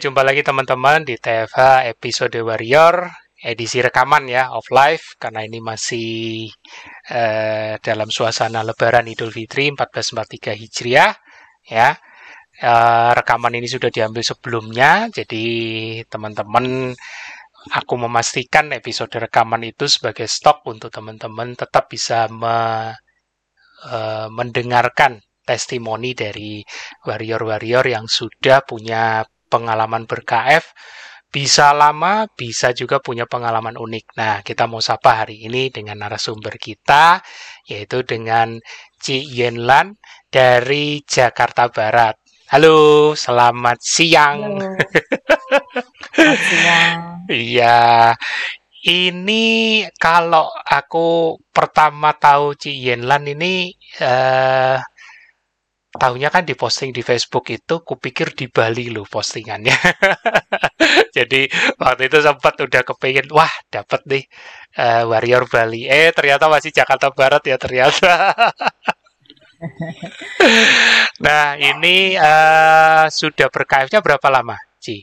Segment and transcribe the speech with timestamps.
[0.00, 3.04] Jumpa lagi teman-teman di TFH episode Warrior
[3.36, 6.48] edisi rekaman ya of live karena ini masih
[7.12, 11.12] eh, dalam suasana Lebaran Idul Fitri 1443 Hijriah
[11.68, 11.92] ya.
[12.64, 15.44] Eh, rekaman ini sudah diambil sebelumnya, jadi
[16.08, 16.96] teman-teman
[17.68, 22.88] aku memastikan episode rekaman itu sebagai stok untuk teman-teman tetap bisa me,
[23.84, 26.64] eh, mendengarkan testimoni dari
[27.04, 30.64] warrior-warrior yang sudah punya pengalaman ber-KF,
[31.30, 34.04] bisa lama, bisa juga punya pengalaman unik.
[34.18, 37.22] Nah, kita mau sapa hari ini dengan narasumber kita,
[37.66, 38.58] yaitu dengan
[38.98, 39.94] Ci Yenlan
[40.30, 42.18] dari Jakarta Barat.
[42.50, 44.58] Halo, selamat siang.
[44.58, 44.74] Halo.
[46.10, 46.98] Selamat siang.
[47.30, 48.10] Iya,
[48.90, 53.70] ini kalau aku pertama tahu Ci Yenlan ini
[54.02, 54.76] eh,
[55.90, 59.74] tahunya kan diposting di Facebook itu kupikir di Bali loh postingannya.
[61.16, 64.24] Jadi waktu itu sempat udah kepingin, wah dapet nih
[64.78, 65.90] eh, Warrior Bali.
[65.90, 68.34] Eh ternyata masih Jakarta Barat ya ternyata.
[71.24, 75.02] nah ini eh, sudah berKF-nya berapa lama, Ci?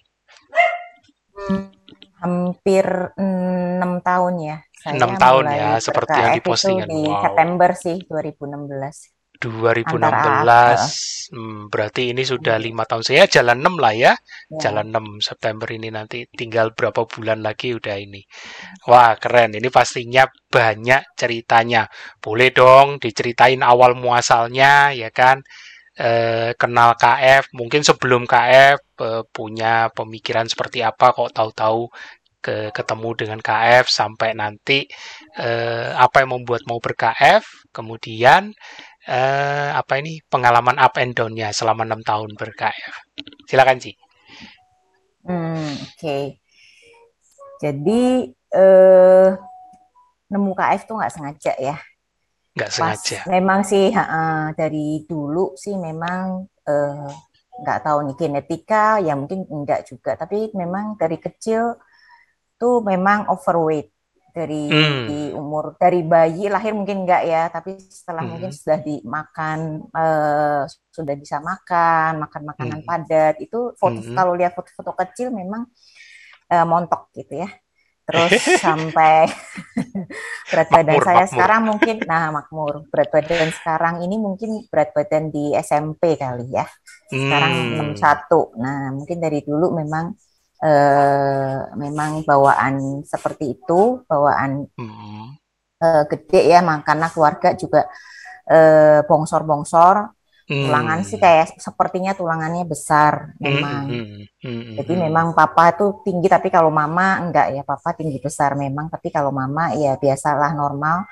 [2.24, 2.86] Hampir
[3.20, 4.58] enam tahun ya.
[4.78, 6.88] Saya 6 tahun ya, seperti yang ber-KF itu dipostingan.
[6.88, 7.22] di Wow.
[7.26, 9.17] September sih 2016.
[9.38, 10.76] 2016 Antara,
[11.34, 13.04] hmm, berarti ini sudah lima tahun.
[13.06, 14.14] Saya jalan 6 lah ya.
[14.50, 14.60] Ya.
[14.64, 16.26] jalan 6 September ini nanti.
[16.28, 18.22] Tinggal berapa bulan lagi udah ini.
[18.90, 19.56] Wah keren.
[19.56, 21.88] Ini pastinya banyak ceritanya.
[22.20, 25.42] Boleh dong diceritain awal muasalnya ya kan?
[25.98, 31.90] Eh, kenal KF mungkin sebelum KF eh, punya pemikiran seperti apa kok tahu-tahu
[32.38, 34.86] ke ketemu dengan KF sampai nanti
[35.42, 38.54] eh, apa yang membuat mau ber-KF kemudian
[39.08, 42.94] eh, apa ini pengalaman up and down-nya selama enam tahun ber-KF.
[43.48, 43.96] Silakan Ci.
[45.24, 46.20] Hmm, oke.
[47.64, 49.30] Jadi eh,
[50.28, 51.76] nemu KF tuh nggak sengaja ya.
[52.58, 53.20] Nggak sengaja.
[53.30, 57.10] memang sih ha-ha, dari dulu sih memang eh,
[57.58, 60.20] nggak tahu nih genetika ya mungkin enggak juga.
[60.20, 61.80] Tapi memang dari kecil
[62.60, 63.97] tuh memang overweight
[64.40, 65.08] dari Hmm.
[65.08, 68.30] di umur dari bayi lahir mungkin enggak ya tapi setelah Hmm.
[68.32, 69.60] mungkin sudah dimakan
[70.00, 70.62] eh,
[70.98, 72.88] sudah bisa makan makan makanan Hmm.
[72.88, 74.18] padat itu foto Hmm.
[74.18, 75.64] kalau lihat foto-foto kecil memang
[76.54, 77.50] eh, montok gitu ya
[78.08, 79.28] terus sampai
[80.52, 81.30] berat badan Makmur, saya makmur.
[81.30, 86.66] sekarang mungkin nah makmur berat badan sekarang ini mungkin berat badan di SMP kali ya
[87.24, 87.76] sekarang Hmm.
[87.76, 90.16] 61 nah mungkin dari dulu memang
[90.66, 95.38] eh, memang bawaan seperti itu bawaan Hmm.
[95.84, 97.80] eh, gede ya makanya keluarga juga
[98.52, 99.96] eh, bongsor-bongsor
[100.64, 101.10] tulangan Hmm.
[101.10, 103.14] sih kayak sepertinya tulangannya besar
[103.46, 105.10] memang hmm, hmm, jadi hmm.
[105.10, 109.32] memang papa itu tinggi tapi kalau mama enggak ya papa tinggi besar memang tapi kalau
[109.34, 111.06] mama ya biasalah normal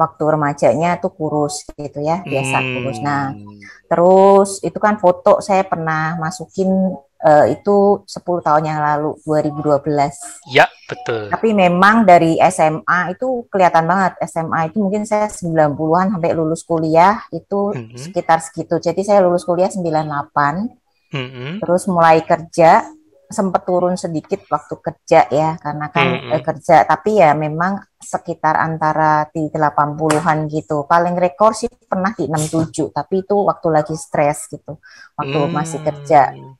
[0.00, 3.60] waktu remajanya tuh kurus gitu ya biasa kurus nah Hmm.
[3.90, 6.70] terus itu kan foto saya pernah masukin
[7.20, 10.16] eh, itu 10 tahun yang lalu 2012
[10.48, 11.28] Ya, betul.
[11.28, 17.20] tapi memang dari SMA itu kelihatan banget SMA itu mungkin saya 90-an sampai lulus kuliah
[17.30, 17.92] itu Hmm.
[17.94, 20.72] sekitar segitu jadi saya lulus kuliah 98
[21.10, 21.58] Hmm.
[21.58, 22.86] terus mulai kerja
[23.28, 26.34] sempat turun sedikit waktu kerja ya karena kan Mm-mm.
[26.34, 32.26] eh, kerja tapi ya memang sekitar antara di 80-an gitu paling rekor sih pernah di
[32.26, 34.82] 67 tapi itu waktu lagi stres gitu
[35.14, 36.58] waktu masih kerja Hmm.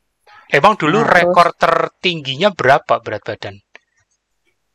[0.50, 3.56] Emang dulu Nah, terus- rekor tertingginya berapa berat badan?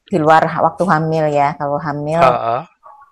[0.06, 2.62] di luar waktu hamil ya kalau hamil Heeh.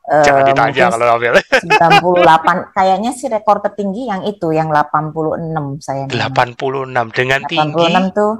[0.05, 1.33] eh, Jangan ditanya kalau ambil.
[1.65, 6.29] 98 kayaknya sih rekor tertinggi yang itu yang 86 saya memang.
[6.53, 8.33] 86 dengan tinggi 86 tuh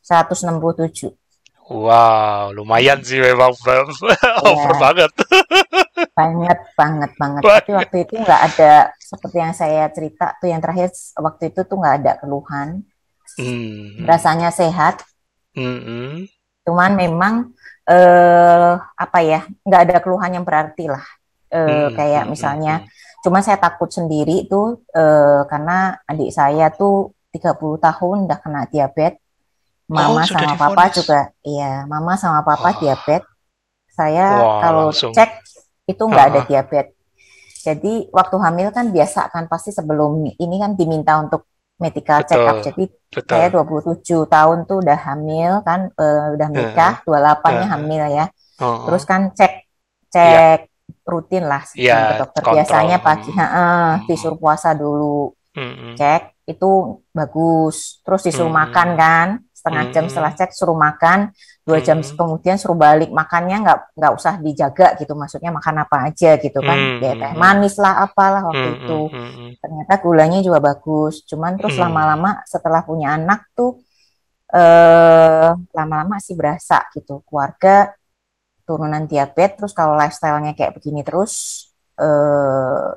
[0.00, 1.18] 167
[1.68, 3.54] Wow, lumayan sih memang
[4.44, 5.10] over banget.
[6.12, 7.58] banget banget banget Wah.
[7.58, 11.74] tapi waktu itu nggak ada seperti yang saya cerita tuh yang terakhir waktu itu tuh
[11.74, 12.86] nggak ada keluhan
[13.38, 14.06] Hmm.
[14.10, 14.94] rasanya sehat
[15.54, 16.24] Hmm.
[16.66, 17.34] cuman memang
[17.90, 21.04] eh apa ya nggak ada keluhan yang berarti lah
[21.50, 22.86] Eh, Hmm, kayak hmm, misalnya hmm,
[23.26, 29.18] cuman saya takut sendiri tuh eh, karena adik saya tuh 30 tahun udah kena diabetes
[29.90, 30.94] mama Oh, sama papa divonis?
[30.94, 32.78] juga iya mama sama papa Wah.
[32.78, 33.26] diabetes
[33.90, 35.10] saya Wah, kalau langsung.
[35.10, 35.30] cek
[35.90, 36.94] itu nggak ada diabetes
[37.66, 41.44] jadi waktu hamil kan biasa kan pasti sebelum ini kan diminta untuk
[41.80, 43.32] medical check up jadi Betul.
[43.32, 47.72] saya 27 tahun tuh udah hamil kan eh, udah menikah 28-nya Uh-uh.
[47.74, 48.26] hamil ya
[48.60, 48.84] Oh.
[48.84, 49.64] terus kan cek
[50.12, 50.68] cek
[51.02, 52.54] rutin lah Iya, ke dokter kontrol.
[52.60, 54.04] biasanya pagi Hmm.
[54.04, 55.96] disuruh puasa dulu Hmm.
[55.96, 56.70] cek itu
[57.10, 58.60] bagus terus disuruh Hmm.
[58.62, 61.32] makan kan setengah Hmm, jam setelah cek suruh makan,
[61.70, 66.10] dua jam hmm, kemudian suruh balik makannya nggak nggak usah dijaga gitu, maksudnya makan apa
[66.10, 69.00] aja gitu kan, hmm, ya hmm, teh hmm, manis lah apalah hmm, waktu hmm, itu.
[69.14, 71.82] hmm, hmm, Ternyata gulanya juga bagus, cuman terus hmm.
[71.86, 73.78] lama-lama setelah punya anak tuh
[74.50, 77.94] eh lama-lama sih berasa gitu, keluarga
[78.66, 82.90] turunan diabetes, terus kalau lifestyle-nya kayak begini terus eh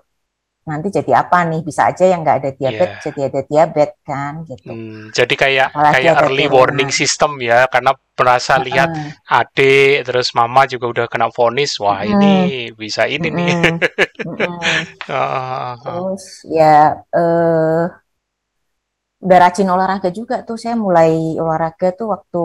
[0.69, 1.59] nanti jadi apa nih?
[1.67, 2.59] Bisa aja yang nggak ada Iya.
[2.59, 4.69] diabetes jadi ada diabetes kan gitu.
[4.69, 6.91] Hmm, jadi kayak Apalagi kayak early warning turunan.
[6.99, 9.13] system ya, karena merasa lihat Heeh.
[9.27, 12.07] adik terus mama juga udah kena vonis, wah Mm-mm.
[12.07, 13.51] ini bisa ini nih.
[14.25, 16.03] Ah, ah, ah.
[16.11, 16.23] Terus
[16.55, 16.65] ya
[17.15, 17.83] eh
[19.25, 20.57] udah rajin olahraga juga tuh.
[20.63, 21.11] Saya mulai
[21.43, 22.39] olahraga tuh waktu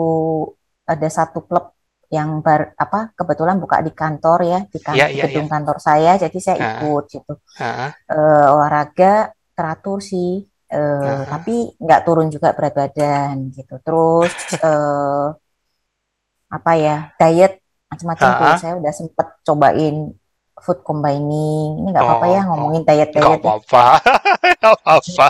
[0.91, 1.65] ada satu klub
[2.09, 5.23] yang bar apa kebetulan buka di kantor ya di, kan, Iya, di iya, iya.
[5.29, 6.11] gedung kantor saya.
[6.17, 7.33] Jadi saya Ah, ikut gitu.
[7.61, 9.13] ah, Eh, olahraga
[9.53, 10.45] teratur sih.
[10.69, 11.25] Ah, ah.
[11.37, 13.77] tapi nggak turun juga berat badan gitu.
[13.85, 14.33] Terus
[14.67, 15.27] eh,
[16.49, 18.45] apa ya diet macam-macam tuh.
[18.49, 18.57] Ah.
[18.57, 19.95] Saya udah sempet cobain
[20.65, 21.67] food combining.
[21.83, 22.43] Ini nggak apa-apa Oh, ya oh.
[22.47, 22.83] ngomongin
[23.15, 23.53] Nggak diet-diet ya.
[23.59, 23.83] apa-apa,
[24.59, 25.27] nggak apa-apa.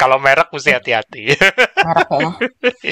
[0.00, 1.22] Kalau merek mesti hati-hati.
[1.84, 2.30] merek ya.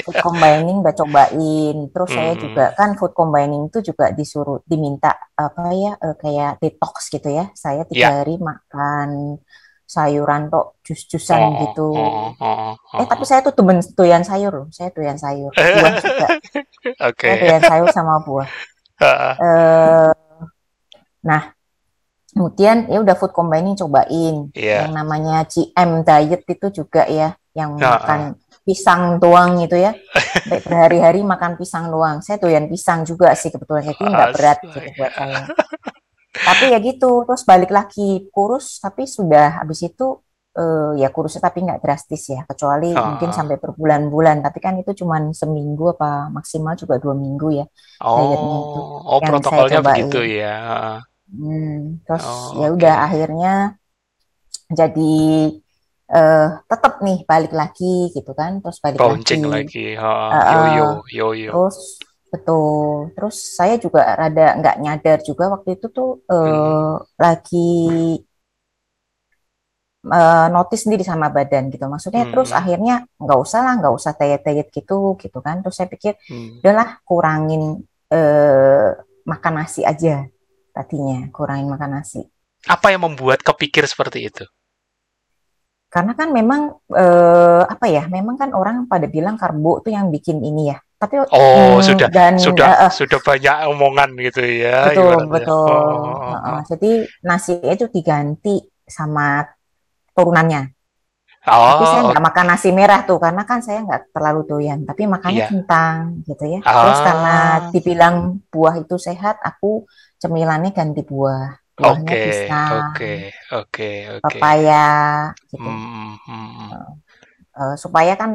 [0.05, 1.75] Food combining udah cobain.
[1.93, 6.51] Terus saya Hmm, juga kan food combining itu juga disuruh diminta apa ya eh, kayak
[6.61, 7.45] detox gitu ya.
[7.53, 8.09] Saya ya.
[8.09, 9.37] tiga hari makan
[9.85, 11.89] sayuran tok jus-jusan Oh, gitu.
[11.93, 13.05] oh, oh, Eh oh.
[13.05, 13.53] tapi saya tuh
[13.99, 14.67] doyan sayur loh.
[14.73, 15.53] Saya doyan sayur.
[15.73, 16.27] Buah juga.
[17.09, 17.27] Oke.
[17.27, 18.49] Saya doyan sayur sama buah.
[19.01, 20.11] Ah, Eh,
[21.21, 21.53] nah
[22.31, 24.49] kemudian ya udah food combining cobain.
[24.55, 24.87] Iya.
[24.87, 27.91] Yang namanya GM diet itu juga ya, yang Ah, ah.
[27.99, 28.21] makan
[28.63, 29.91] pisang doang gitu ya.
[30.49, 32.23] Berhari-hari makan pisang doang.
[32.23, 35.43] Saya doyan pisang juga sih kebetulan, jadi nggak berat gitu buat saya.
[36.31, 40.23] Tapi ya gitu, terus balik lagi kurus, tapi sudah habis itu
[40.55, 44.39] eh, ya kurusnya tapi nggak drastis ya, kecuali mungkin sampai berbulan-bulan.
[44.39, 47.65] Tapi kan itu cuma seminggu apa maksimal juga dua minggu ya
[47.99, 50.55] dietnya itu Oh, oh saya protokolnya begitu ya.
[51.31, 53.51] Hmm, terus Oh, ya udah akhirnya
[54.71, 55.11] jadi
[56.15, 57.85] eh tetap nih balik lagi
[58.15, 59.51] gitu kan, terus balik Bouncing lagi.
[59.53, 59.79] lagi.
[59.97, 61.51] Ah, Eh, Yo-yo, eh, yo-yo.
[61.51, 61.77] terus
[62.33, 66.09] betul, terus saya juga rada nggak nyadar juga waktu itu tuh
[66.43, 66.93] Hmm, eh
[67.23, 67.57] lagi
[70.15, 71.85] eh, notice sendiri sama badan gitu.
[71.93, 75.55] Maksudnya terus hmm, akhirnya nggak usah lah, nggak usah diet-diet gitu gitu kan.
[75.63, 76.61] Terus saya pikir hmm.
[76.61, 77.61] udahlah kurangin
[78.11, 78.89] eh
[79.31, 80.27] makan nasi aja
[80.75, 82.21] tadinya, kurangin makan nasi.
[82.75, 84.43] Apa yang membuat kepikir seperti itu?
[85.91, 86.61] Karena kan memang
[86.95, 90.77] eh, apa ya, memang kan orang pada bilang karbo tuh yang bikin ini ya.
[91.01, 95.27] Tapi Oh, mm, sudah dan sudah eh, sudah banyak omongan gitu ya, betul ibaratnya.
[95.33, 95.53] betul.
[95.67, 96.61] Oh, oh, Heeh, oh.
[96.69, 96.91] jadi
[97.27, 98.55] nasi itu diganti
[98.87, 99.45] sama
[100.15, 100.61] turunannya.
[101.61, 104.79] Tapi saya Oh, nggak makan nasi merah tuh karena kan saya nggak terlalu doyan.
[104.89, 105.47] Tapi makannya iya.
[105.49, 106.61] kentang gitu ya.
[106.81, 108.15] Terus karena Ah, dibilang
[108.53, 109.85] buah itu sehat, aku
[110.21, 111.45] cemilannya ganti buah.
[111.77, 113.11] Buahnya oke, pisang, oke,
[113.59, 114.39] oke, oke.
[114.39, 114.75] pepaya
[115.51, 115.69] gitu.
[115.69, 116.71] Hmm, hmm, hmm.
[117.59, 118.29] Eh, supaya kan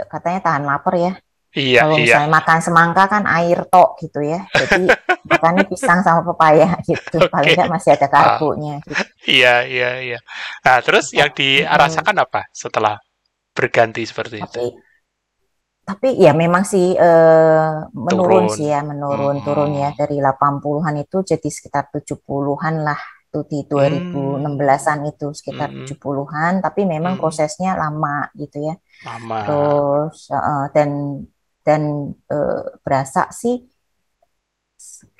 [0.00, 1.12] eh, katanya tahan lapar ya.
[1.56, 2.16] Iya, Kalau iya.
[2.16, 4.40] misalnya makan semangka kan air tok gitu ya.
[4.60, 4.94] Jadi
[5.30, 7.18] makannya pisang sama pepaya gitu.
[7.32, 7.56] Paling Oke.
[7.56, 9.04] nggak masih ada Ah, karbonya gitu.
[9.28, 10.18] iya, iya, iya.
[10.66, 12.02] Nah, terus yang Mm-mm.
[12.10, 12.94] dirasakan apa setelah
[13.56, 14.64] berganti seperti itu?
[15.88, 17.70] Tapi ya memang sih eh,
[18.06, 18.56] menurun Turun.
[18.56, 23.00] sih ya, menurun turun ya Hmm, dari 80-an itu jadi sekitar 70-an lah
[23.32, 27.20] tuh di hmm, 2016-an itu sekitar hmm, 70-an, tapi memang hmm.
[27.20, 28.74] prosesnya lama gitu ya.
[29.04, 29.42] Lama.
[29.44, 30.90] Terus eh, dan
[31.66, 31.82] dan
[32.32, 33.54] eh, berasa sih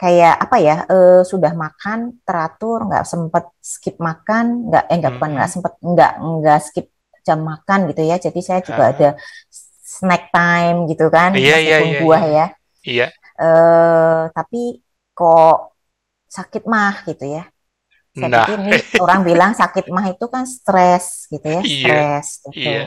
[0.01, 5.31] kayak apa ya eh, sudah makan teratur nggak sempet skip makan nggak eh nggak bukan
[5.37, 6.87] nggak Hmm, sempet nggak nggak skip
[7.27, 9.23] jam makan gitu ya jadi saya juga ada ah.
[9.93, 12.33] Snack time gitu kan Iya, iya, iya, buah iya.
[12.33, 12.47] ya
[12.83, 13.07] Iya.
[13.37, 14.63] eh tapi
[15.13, 15.77] kok
[16.33, 17.45] sakit mah gitu ya
[18.13, 21.89] saya Nah, pikir nih orang bilang sakit mah itu kan stres gitu ya iya,
[22.21, 22.85] stres gitu iya.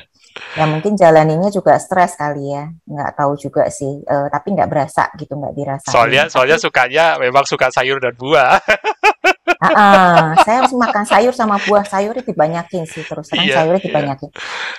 [0.53, 5.09] ya mungkin jalaninnya juga stres kali ya nggak tahu juga sih Eh, tapi nggak berasa
[5.17, 8.59] gitu nggak dirasain Soalnya, soalnya tapi sukanya memang suka sayur dan buah.
[9.61, 13.87] ah, saya harus makan sayur sama buah sayurnya dibanyakin sih terus terang Iya, sayurnya iya,
[13.87, 14.29] dibanyakin.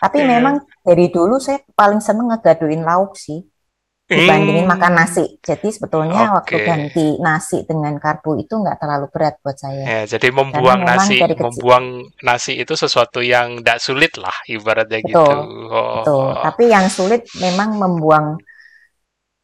[0.02, 0.26] Tapi iya.
[0.32, 0.54] memang
[0.86, 3.40] dari dulu saya paling seneng ngegaduin lauk sih
[4.16, 5.24] dibandingin makan Hmm, nasi.
[5.48, 6.66] Jadi sebetulnya waktu oke.
[6.68, 9.88] ganti nasi dengan karbo itu nggak terlalu berat buat saya.
[9.90, 11.86] Ya, jadi membuang nasi, membuang
[12.26, 15.30] nasi itu sesuatu yang tidak sulit lah, ibaratnya gitu.
[15.30, 15.40] betul
[15.94, 16.26] betul.
[16.26, 18.26] Oh, tapi yang sulit memang membuang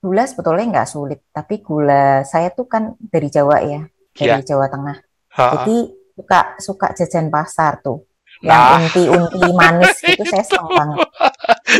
[0.02, 1.20] gula sebetulnya nggak sulit.
[1.36, 3.80] Tapi gula saya tuh kan dari Jawa ya
[4.18, 4.96] ya, dari Jawa Tengah
[5.34, 5.64] ha-ha.
[5.64, 5.78] jadi
[6.12, 8.04] suka suka jajan pasar tuh
[8.42, 8.74] yang Nah.
[8.82, 10.98] unti-unti manis gitu saya seneng banget.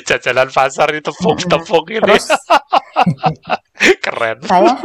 [0.07, 2.27] Jajanan pasar itu tepung-tepung ini Terus
[4.05, 4.39] keren.
[4.47, 4.79] saya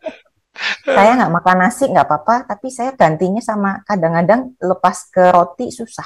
[0.96, 6.04] saya nggak makan nasi nggak apa-apa, tapi saya gantinya sama kadang-kadang lepas ke roti susah.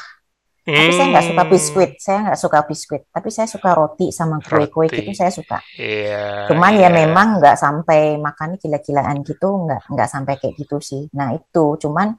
[0.64, 3.02] Tapi saya nggak suka Hmm, biskuit, saya nggak suka biskuit.
[3.12, 5.60] Tapi saya suka roti sama kue-kue gitu saya suka.
[5.76, 6.48] Iya.
[6.48, 6.88] Cuman ya iya.
[6.88, 11.02] memang nggak sampai makannya gila-gilaan gitu, nggak nggak sampai kayak gitu sih.
[11.12, 12.16] Nah itu, cuman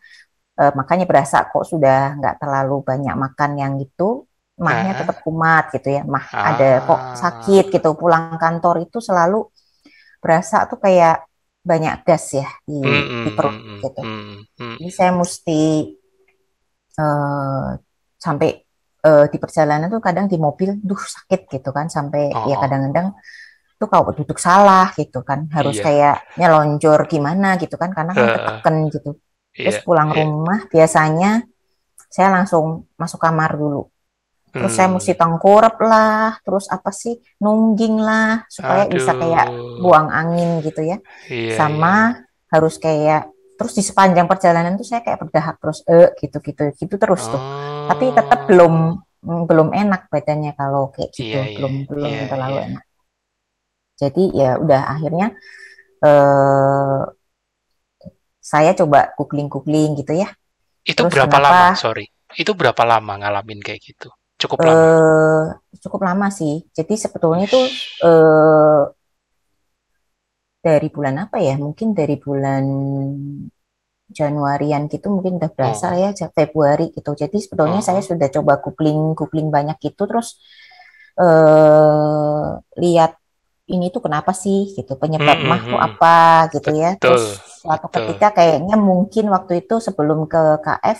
[0.61, 4.25] eh, makanya berasa kok sudah nggak terlalu banyak makan yang gitu,
[4.61, 4.97] mahnya Ah.
[5.01, 6.01] tetap kumat gitu ya.
[6.05, 7.15] Mah ada kok Ah.
[7.17, 7.89] sakit gitu.
[7.97, 9.45] Pulang kantor itu selalu
[10.23, 11.25] berasa tuh kayak
[11.65, 14.01] banyak gas ya di, Hmm, di hmm, perut hmm, gitu.
[14.05, 14.75] hmm, hmm.
[14.79, 15.61] Jadi saya mesti
[16.99, 17.67] eh,
[18.17, 18.49] sampai
[19.05, 22.61] eh, di perjalanan tuh kadang di mobil, duh sakit gitu kan, sampai Oh, ya oh.
[22.65, 23.13] kadang-kadang
[23.77, 25.83] tuh kalau duduk salah gitu kan, harus Iya.
[25.85, 28.33] kayak nyelonjor gimana gitu kan, karena kan Heeh.
[28.33, 29.11] ketekan gitu.
[29.53, 30.25] Terus Iya, pulang iya.
[30.25, 31.31] rumah biasanya
[32.09, 33.91] saya langsung masuk kamar dulu.
[34.55, 34.95] Terus saya Hmm.
[34.97, 39.83] mesti tengkurap lah, terus apa sih nungging lah supaya bisa kayak Aduh.
[39.83, 40.97] buang angin gitu ya.
[41.27, 41.55] Iya, iya.
[41.59, 46.95] Sama harus kayak terus di sepanjang perjalanan tuh saya kayak berdahak terus eh gitu-gitu gitu
[46.99, 47.41] terus tuh.
[47.87, 48.47] Tapi tetap Oh.
[48.51, 48.73] belum
[49.23, 51.55] mm, belum enak badannya kalau kayak gitu, Iya, iya.
[51.57, 52.65] belum belum Iya, terlalu iya.
[52.69, 52.83] enak.
[53.95, 55.27] Jadi ya udah akhirnya
[56.03, 57.01] eh
[58.45, 60.29] saya coba googling-googling gitu ya.
[60.85, 61.67] Itu Terus berapa kenapa lama?
[61.73, 62.05] Sorry.
[62.37, 64.09] Itu berapa lama ngalamin kayak gitu?
[64.37, 64.75] Cukup lama.
[64.77, 65.43] eh
[65.81, 66.61] cukup lama sih.
[66.69, 67.57] Jadi sebetulnya itu
[68.05, 68.81] eh
[70.67, 71.55] dari bulan apa ya?
[71.65, 72.63] Mungkin dari bulan
[74.19, 75.97] Januarian gitu mungkin udah berasa Oh.
[75.97, 77.11] ya Februari gitu.
[77.21, 78.07] Jadi sebetulnya saya Oh.
[78.09, 80.37] sudah coba googling googling banyak gitu terus
[81.21, 82.45] eh
[82.83, 83.11] lihat
[83.65, 85.87] ini tuh kenapa sih gitu penyebab Hmm, mah hmm, tuh hmm.
[85.89, 86.15] apa
[86.53, 86.91] gitu ya.
[86.97, 87.23] Betul, Terus
[87.65, 87.93] suatu betul.
[88.13, 90.99] ketika kayaknya mungkin waktu itu sebelum ke KF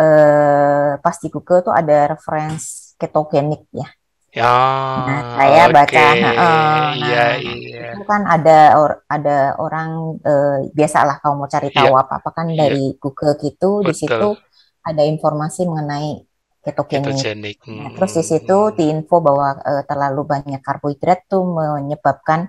[0.00, 3.88] eh pas di Google tuh ada reference ketogenik ya.
[4.38, 4.52] Ya,
[4.98, 6.22] Nah, saya baca, oke.
[6.24, 6.82] heeh.
[6.98, 7.80] Iya, Nah, iya.
[7.94, 9.90] itu kan ada or- ada orang
[10.30, 12.60] eh, biasalah kalau mau cari Iya, tahu apa-apa kan iya.
[12.62, 14.32] dari Google gitu, di situ Betul.
[14.88, 16.08] ada informasi mengenai
[16.64, 17.14] ketogenik.
[17.14, 17.58] Ketogenik.
[17.68, 18.76] Nah, terus di situ Hmm.
[18.78, 22.40] diinfo bahwa eh, terlalu banyak karbohidrat tuh menyebabkan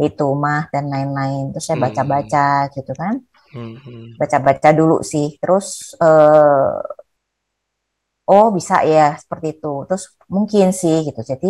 [0.00, 1.42] itu mah dan lain-lain.
[1.52, 1.84] Terus saya Hmm.
[1.86, 3.14] baca-baca gitu kan,
[3.52, 4.04] Hmm, hmm.
[4.20, 5.26] baca-baca dulu sih.
[5.42, 5.66] Terus
[6.00, 6.72] eh,
[8.30, 9.72] oh bisa ya seperti itu.
[9.88, 11.20] Terus mungkin sih gitu.
[11.30, 11.48] Jadi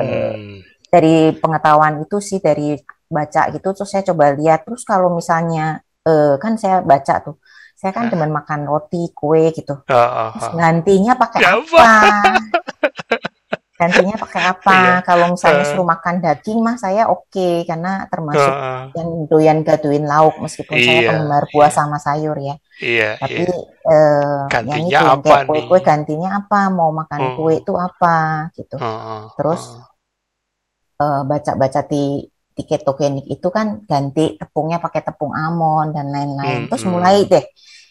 [0.00, 0.58] eh, Hmm.
[0.92, 5.78] dari pengetahuan itu sih dari baca gitu terus saya coba lihat terus kalau misalnya
[6.08, 7.36] eh, kan saya baca tuh
[7.78, 10.54] saya kan demen makan roti kue gitu Ah, ah, terus ah.
[10.58, 11.84] gantinya pakai Ya apa
[13.76, 14.94] gantinya pakai apa Iya.
[15.04, 15.68] kalau misalnya Ah.
[15.68, 18.82] suruh makan daging mah saya oke karena termasuk Ah, ah.
[18.96, 21.76] yang doyan gaduin lauk meskipun saya Iya, penggemar buah iya.
[21.76, 23.52] sama sayur ya Iya, tapi iya.
[23.52, 25.84] yang Gantinya itu yang apa kayak kue-kue nih?
[25.84, 28.16] gantinya apa mau makan Oh, kue itu apa
[28.52, 29.62] gitu oh, terus
[30.96, 32.04] eh, baca-baca di
[32.56, 36.64] di ketogenik itu kan ganti tepungnya pakai tepung almond dan lain-lain.
[36.64, 36.92] Hmm, Terus hmm.
[36.96, 37.44] mulai deh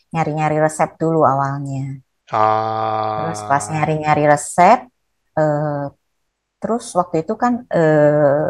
[0.09, 2.01] nyari-nyari resep dulu awalnya.
[2.25, 4.89] Terus pas Ah, nyari-nyari resep,
[5.39, 5.85] eh,
[6.61, 8.49] terus waktu itu kan eh,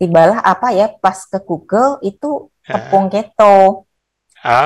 [0.00, 2.30] tibalah apa ya pas ke Google itu
[2.72, 3.86] tepung keto,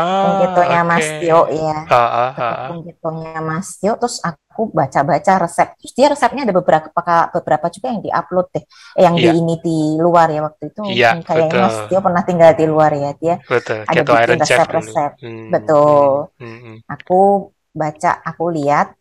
[0.09, 1.19] tepung ah, ketonya Mas oke.
[1.19, 1.79] Tio ya.
[1.91, 2.73] Ah, ah, ah, ah.
[2.73, 5.69] Tepung ketonya Mas Tio, terus aku baca-baca resep.
[5.81, 6.89] Terus dia resepnya ada beberapa
[7.37, 8.65] beberapa juga yang diupload deh,
[8.99, 10.83] eh, yang di Iya, ini di luar ya waktu itu.
[10.87, 13.81] Hmm, Kayaknya Mas Tio pernah tinggal di luar ya, dia betul.
[13.89, 15.13] ada Keto bikin resep-resep.
[15.21, 16.09] Hmm, Betul.
[16.39, 18.97] hmm, hmm, hmm, Aku baca, aku lihat,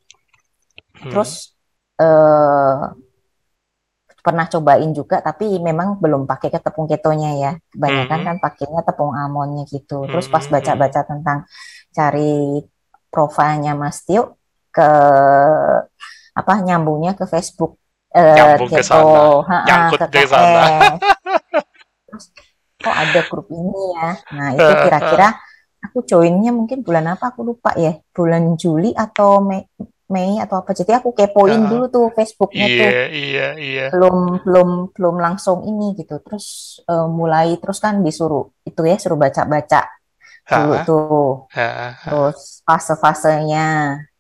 [1.02, 1.12] hmm.
[1.12, 1.54] terus
[1.98, 3.08] eh
[4.28, 7.52] pernah cobain juga, tapi memang belum pakai ke tepung ketonya ya.
[7.72, 10.04] Kebanyakan Mhm, kan pakainya tepung almondnya gitu.
[10.04, 10.52] Terus pas mhm.
[10.52, 11.40] baca-baca tentang
[11.96, 12.60] cari
[13.08, 14.36] profilnya Mas Tio
[14.68, 14.90] ke
[16.38, 17.80] apa nyambungnya ke Facebook
[18.12, 20.68] eh, Nyambung ke keto, sana, ha-ha, nyangkut ke ke sana.
[22.12, 22.26] Terus
[22.84, 24.10] kok ada grup ini ya?
[24.36, 25.28] Nah itu kira-kira
[25.82, 29.64] aku joinnya mungkin bulan apa aku lupa ya, bulan Juli atau Mei,
[30.14, 30.72] Mei atau apa.
[30.72, 33.86] Jadi aku kepoin Ah, dulu tuh Facebooknya tuh Iya, iya, iya.
[33.94, 36.16] belum belum belum langsung ini gitu.
[36.24, 36.46] Terus
[36.88, 39.82] eh, mulai terus kan disuruh itu ya suruh baca-baca
[40.48, 41.32] dulu Ah, tuh.
[41.60, 43.68] ah, Terus fase-fasenya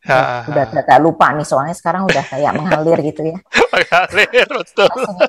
[0.07, 0.79] ah, udah ah, udah ah.
[0.83, 3.37] agak lupa nih soalnya sekarang udah kayak mengalir gitu ya.
[3.73, 4.87] Mengalir, betul.
[4.91, 5.27] Fasenya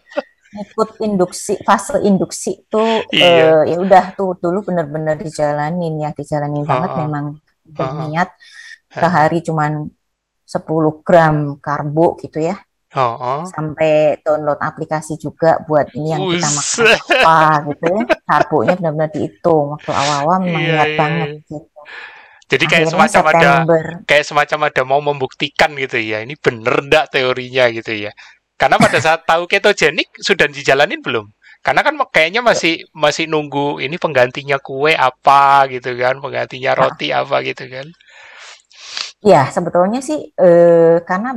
[0.49, 3.62] ikut induksi fase induksi tuh Iya.
[3.69, 7.25] eh, ya udah tuh dulu bener-bener dijalanin ya dijalanin banget memang
[7.69, 9.00] udah niat ah.
[9.00, 9.93] sehari cuman
[10.49, 12.57] 10 gram karbo gitu ya
[12.97, 13.43] Oh, oh.
[13.45, 17.38] sampai download aplikasi juga buat ini yang kita makan apa
[17.69, 21.45] gitu ya karbonya benar-benar dihitung waktu awal-awal memang niat iya, banget iya.
[21.52, 21.69] gitu
[22.49, 23.83] Jadi kayak Akhirnya semacam ada September.
[24.09, 26.25] kayak semacam ada mau membuktikan gitu ya.
[26.25, 28.12] Ini bener ndak teorinya gitu ya.
[28.57, 31.28] Karena pada saat tahu ketogenik sudah dijalanin belum?
[31.61, 37.12] Karena kan kayaknya masih masih nunggu ini penggantinya kue apa gitu kan, penggantinya Nah, roti
[37.12, 37.87] apa gitu kan.
[39.23, 41.29] Ya sebetulnya sih eh, karena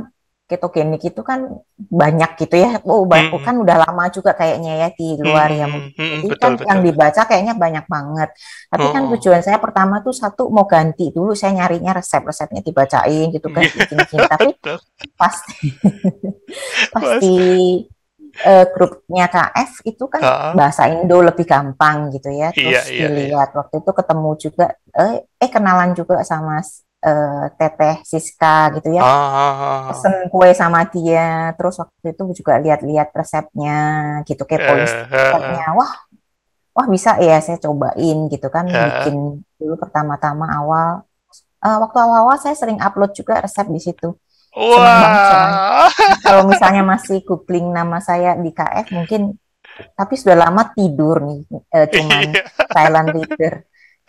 [0.50, 1.40] ketogenik itu kan
[1.80, 2.68] banyak gitu ya.
[2.84, 5.64] Oh, ba- Hmm, kan udah lama juga kayaknya ya di hmm, luar ya.
[5.64, 6.86] hmm, hmm, Jadi betul kan yang betul.
[6.86, 8.28] dibaca kayaknya banyak banget.
[8.70, 11.32] Tapi kan Oh, tujuan saya pertama tuh satu mau ganti dulu.
[11.34, 14.22] Saya nyarinya resep-resepnya dibacain gitu kan, bikin-bikin.
[14.32, 14.78] Tapi betul.
[15.20, 15.56] pasti
[16.92, 17.36] pas Mas, di
[18.42, 22.52] eh, grupnya KF itu kan ah, bahasa Indo lebih gampang gitu ya.
[22.58, 23.32] iya Terus iya iya.
[23.32, 24.64] dilihat waktu itu ketemu juga
[24.96, 26.60] eh, eh kenalan juga sama
[27.02, 29.02] eh, Teteh Siska gitu ya.
[29.02, 29.80] Ah, ah, ah, ah.
[29.90, 31.52] Pesen kue sama dia.
[31.58, 33.78] Terus waktu itu juga lihat-lihat resepnya
[34.24, 35.66] gitu, kepoin eh, resepnya.
[35.74, 35.92] Wah,
[36.72, 40.90] wah bisa ya saya cobain gitu kan bikin dulu pertama-tama awal.
[41.62, 44.14] Eh, waktu awal-awal saya sering upload juga resep di situ.
[44.52, 45.88] Wah,
[46.20, 49.32] Kalau misalnya masih googling nama saya di KF mungkin,
[49.96, 51.40] tapi sudah lama tidur nih,
[51.72, 52.44] eh, cuman iya.
[52.68, 53.54] silent reader.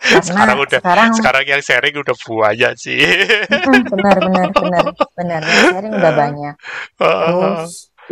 [0.04, 2.98] Sekarang Karena udah sekarang, sekarang yang sharing udah banyak sih.
[3.90, 4.84] benar, benar, benar,
[5.16, 6.54] benar, yang sharing udah banyak.
[7.18, 7.62] Terus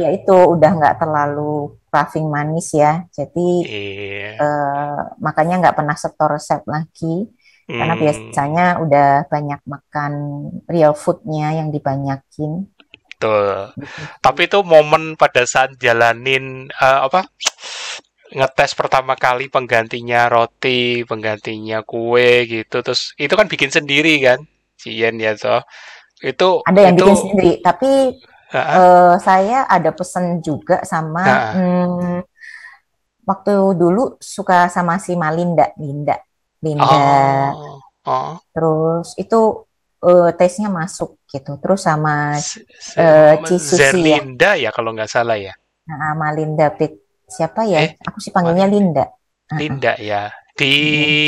[0.00, 4.42] ya itu udah nggak terlalu craving manis ya, jadi Iya.
[4.42, 7.14] eh, makanya nggak pernah setor resep lagi.
[7.78, 10.12] Karena Hmm, biasanya udah banyak makan
[10.70, 12.52] real foodnya yang dibanyakin.
[13.18, 13.72] betul.
[13.76, 14.02] Gitu.
[14.24, 17.26] Tapi itu momen pada saat jalanin eh, apa
[18.32, 22.76] ngetes pertama kali penggantinya roti, penggantinya kue gitu.
[22.84, 24.40] Terus itu kan bikin sendiri kan,
[24.80, 25.60] Cien ya toh.
[26.22, 27.90] Itu Ada yang itu bikin sendiri, tapi
[28.54, 32.18] ah, eh, saya ada pesen juga sama ah, hmm,
[33.28, 36.16] waktu dulu suka sama si Malinda, Linda,
[36.62, 36.84] Linda.
[36.86, 38.34] oh, oh.
[38.52, 39.40] Terus itu
[40.04, 41.56] eh, tesnya masuk gitu.
[41.62, 45.54] Terus sama Se- se- eh, Ci Susi ya, Zerlinda ya kalau nggak salah ya.
[45.86, 47.01] nah, Malinda Pit
[47.32, 47.78] siapa ya?
[47.82, 49.04] Eh, Aku sih panggilnya Linda.
[49.48, 49.58] Ah, ah.
[49.58, 50.22] Linda ya.
[50.52, 50.72] Di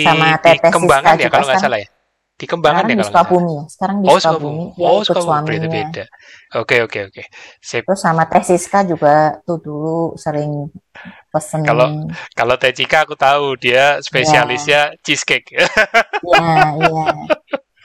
[0.05, 0.13] Iya.
[0.13, 1.89] Sama di Teteh Siska Kembangan ya kalau nggak salah ya.
[2.35, 3.49] Di Kembangan Sekarang ya di kalau nggak salah.
[3.49, 3.63] Ya.
[3.73, 5.53] Sekarang di Oh, Sukabumi dia Oh, ikut Sukabumi suaminya.
[5.55, 6.05] beda-beda.
[6.61, 7.23] Oke, oke, oke.
[7.59, 7.83] Sip.
[7.89, 10.69] Terus sama Teh Siska juga tuh dulu sering
[11.33, 11.61] pesen.
[11.65, 11.87] Kalau
[12.37, 15.55] kalau Teh Cika aku tahu dia Ya, spesialisnya cheesecake.
[15.57, 17.07] ya, iya.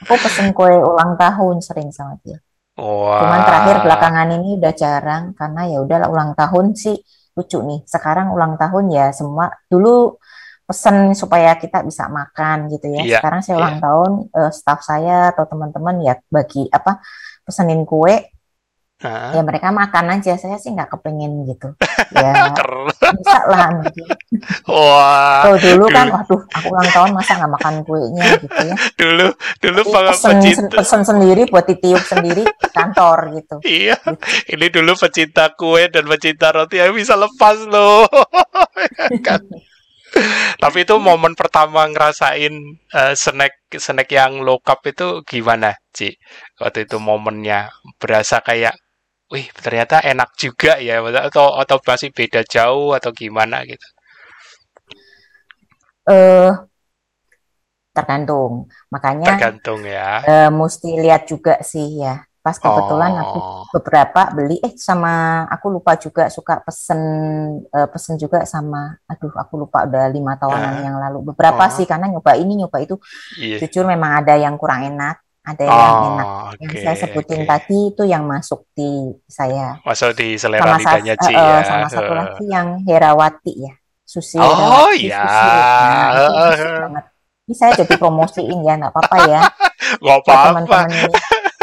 [0.04, 2.36] Aku pesen kue ulang tahun sering sama dia.
[2.80, 6.96] Cuman terakhir belakangan ini udah jarang karena ya udahlah ulang tahun sih
[7.40, 7.80] lucu nih.
[7.88, 10.20] Sekarang ulang tahun ya semua dulu
[10.68, 13.02] pesen supaya kita bisa makan gitu ya.
[13.02, 13.60] Iya, Sekarang saya iya.
[13.64, 17.00] ulang tahun eh, staff saya atau teman-teman ya bagi apa
[17.42, 18.39] pesenin kue
[19.00, 19.32] Hah?
[19.32, 20.36] ya mereka makan aja.
[20.36, 21.72] Saya sih nggak kepengen gitu.
[22.10, 22.50] Ya
[23.00, 23.70] bisa lah.
[24.66, 28.74] Wah, Kalau dulu kan dulu waduh aku ulang tahun masa nggak makan kuenya gitu ya.
[28.98, 29.26] dulu
[29.62, 33.56] dulu pesen pecinta pesen sendiri buat ditiup sendiri di kantor gitu.
[33.62, 34.56] iya, Gitu.
[34.58, 38.04] ini dulu pecinta kue dan pecinta roti yang bisa lepas loh.
[39.26, 39.42] Kan.
[40.58, 42.54] Tapi itu momen pertama ngerasain
[42.90, 46.18] eh, snack snack yang low carb itu gimana, Ci?
[46.58, 47.70] Waktu itu momennya
[48.02, 48.74] berasa kayak,
[49.30, 53.86] wih ternyata enak juga ya, atau atau masih beda jauh atau gimana gitu?
[56.10, 56.50] Eh
[57.94, 58.70] tergantung.
[58.90, 60.22] Makanya Tergantung ya.
[60.26, 62.22] eh, mesti lihat juga sih ya.
[62.40, 67.00] Pas kebetulan aku Oh, beberapa beli eh sama aku lupa juga suka pesen
[67.68, 71.30] eh, pesen juga sama aduh aku lupa udah lima tahunan eh, yang lalu.
[71.34, 72.96] Beberapa oh, sih karena nyoba ini nyoba itu
[73.36, 73.60] iya.
[73.60, 76.26] jujur memang ada yang kurang enak, ada yang enak.
[76.26, 77.48] Oh, Yang saya sebutin oke.
[77.48, 78.90] tadi itu yang masuk di
[79.26, 79.78] saya.
[79.82, 81.58] Masuk di selera Sama, sa- lidahnya Ci eh, ya.
[81.66, 83.72] sama satu lagi yang Herawati ya.
[84.02, 85.48] Susi Oh Herawati, ya, Susi.
[85.50, 87.04] Nah, itu banget.
[87.50, 89.40] Ini saya jadi promosiin ya, nggak apa-apa ya.
[90.02, 90.46] nggak apa-apa.
[90.54, 91.12] teman-teman ini.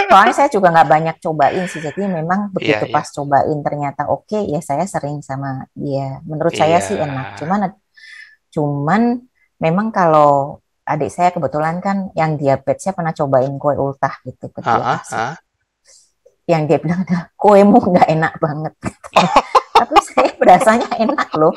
[0.07, 4.01] Soalnya saya juga nggak banyak cobain sih, jadi memang Iya, begitu iya, pas cobain ternyata
[4.07, 6.23] oke, ya saya sering sama dia.
[6.23, 7.35] Menurut saya sih enak.
[7.35, 7.37] iya.
[7.43, 7.59] Cuman,
[8.51, 9.01] cuman
[9.59, 15.35] memang kalau adik saya kebetulan kan yang diabetesnya pernah cobain kue ultah gitu Ah, ah.
[16.47, 18.73] Yang dia bilang adalah kuemu nggak enak banget.
[19.77, 21.51] Tapi saya berasanya enak loh.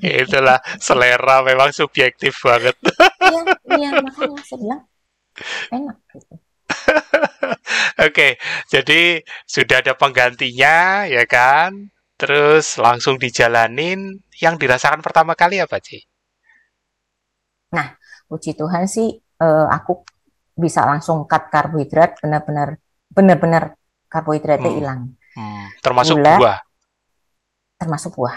[0.00, 2.76] Itulah selera memang subjektif banget.
[3.20, 3.42] Iya,
[3.76, 4.82] iya makanya saya bilang
[5.68, 6.34] enak gitu.
[8.08, 8.40] Oke,
[8.72, 11.92] jadi sudah ada penggantinya ya kan?
[12.16, 14.24] Terus langsung dijalanin.
[14.36, 16.15] Yang dirasakan pertama kali apa, Ci?
[17.76, 17.92] Nah,
[18.24, 20.00] puji Tuhan sih eh, aku
[20.56, 23.76] bisa langsung cut karbohidrat benar-benar benar-benar
[24.08, 25.00] karbohidratnya Hmm, hilang.
[25.36, 26.58] hmm, termasuk Gula buah.
[27.76, 28.36] termasuk buah.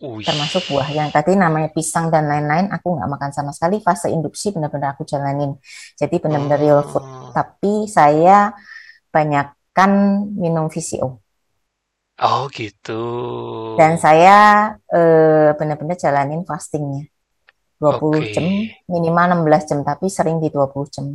[0.00, 0.24] Wih.
[0.24, 4.48] termasuk buah yang tadi namanya pisang dan lain-lain aku nggak makan sama sekali fase induksi
[4.48, 5.60] benar-benar aku jalanin
[5.92, 7.28] jadi benar-benar real food Oh.
[7.36, 8.48] tapi saya
[9.12, 9.90] banyakkan
[10.32, 11.20] minum VCO
[12.16, 13.02] Oh gitu.
[13.76, 14.36] dan saya
[14.88, 17.04] eh, benar-benar jalanin fastingnya
[17.80, 18.30] 20 Oke.
[18.30, 18.44] jam
[18.86, 21.06] minimal 16 jam tapi sering di 20 jam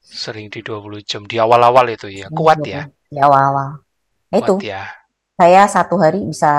[0.00, 2.28] Sering di 20 jam di awal-awal itu ya.
[2.28, 2.84] Kuat ya.
[3.08, 3.80] di awal-awal
[4.28, 4.84] Nah, itu ya.
[5.32, 6.52] saya satu hari bisa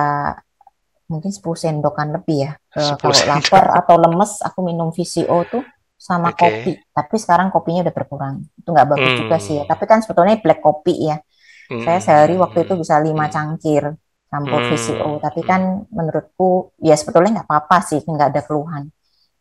[1.06, 2.52] mungkin 10 sendokan lebih ya.
[2.74, 3.30] Eh, 10 kalau sendok.
[3.46, 5.62] lapar atau lemes aku minum VCO tuh
[5.96, 6.42] sama Oke.
[6.42, 6.72] kopi.
[6.90, 8.36] Tapi sekarang kopinya udah berkurang.
[8.56, 9.20] Itu nggak bagus Hmm.
[9.22, 9.64] juga sih ya.
[9.66, 11.18] Tapi kan sebetulnya black kopi ya.
[11.66, 13.34] Saya sehari waktu itu bisa 5 Hmm.
[13.34, 13.84] cangkir
[14.26, 14.70] campur Hmm.
[14.72, 15.10] VCO.
[15.20, 16.50] Tapi kan menurutku
[16.80, 18.90] ya sebetulnya nggak apa-apa sih, nggak ada keluhan.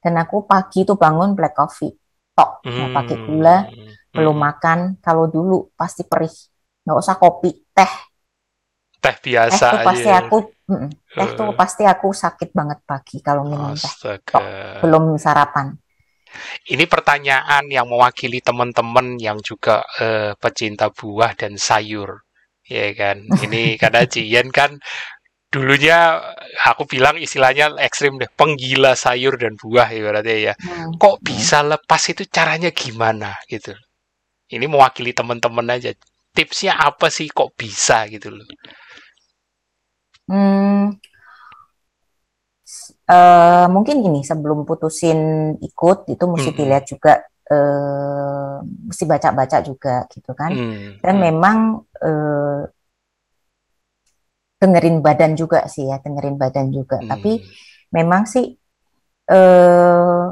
[0.05, 1.89] Dan aku pagi itu bangun black coffee.
[2.37, 3.57] Tok, nggak pakai gula,
[4.13, 4.79] belum makan.
[5.01, 6.35] Kalau dulu pasti perih.
[6.85, 7.93] Nggak usah kopi, teh.
[9.01, 10.21] Teh Teh biasa tuh pasti aja.
[10.21, 10.37] aku,
[10.69, 13.89] mm, teh tuh pasti aku sakit banget pagi kalau minum teh.
[13.89, 14.45] Astaga.
[14.85, 15.73] Belum sarapan.
[16.67, 22.27] Ini pertanyaan yang mewakili teman-teman yang juga eh, pecinta buah dan sayur,
[22.67, 23.23] ya kan?
[23.23, 24.77] Ini karena Jian kan
[25.55, 25.99] dulunya
[26.71, 30.55] aku bilang istilahnya ekstrim deh, penggila sayur dan buah ya berarti ya.
[30.63, 30.93] Hmm.
[31.03, 33.73] Kok bisa lepas itu caranya gimana gitu?
[34.57, 35.91] Ini mewakili teman-teman aja.
[36.37, 38.49] Tipsnya apa sih kok bisa gitu loh?
[40.29, 40.99] Hmm,
[43.11, 45.19] eh, mungkin gini, sebelum putusin
[45.61, 46.57] ikut itu mesti Mm-mm.
[46.57, 47.13] dilihat juga,
[47.53, 48.57] eh,
[48.89, 50.53] mesti baca-baca juga gitu kan.
[50.53, 51.57] Hmm, Dan hmm, memang
[52.05, 52.61] eh,
[54.65, 56.97] dengerin badan juga sih ya, dengerin badan juga.
[57.05, 57.49] Tapi hmm.
[57.93, 58.57] memang sih
[59.25, 60.25] eh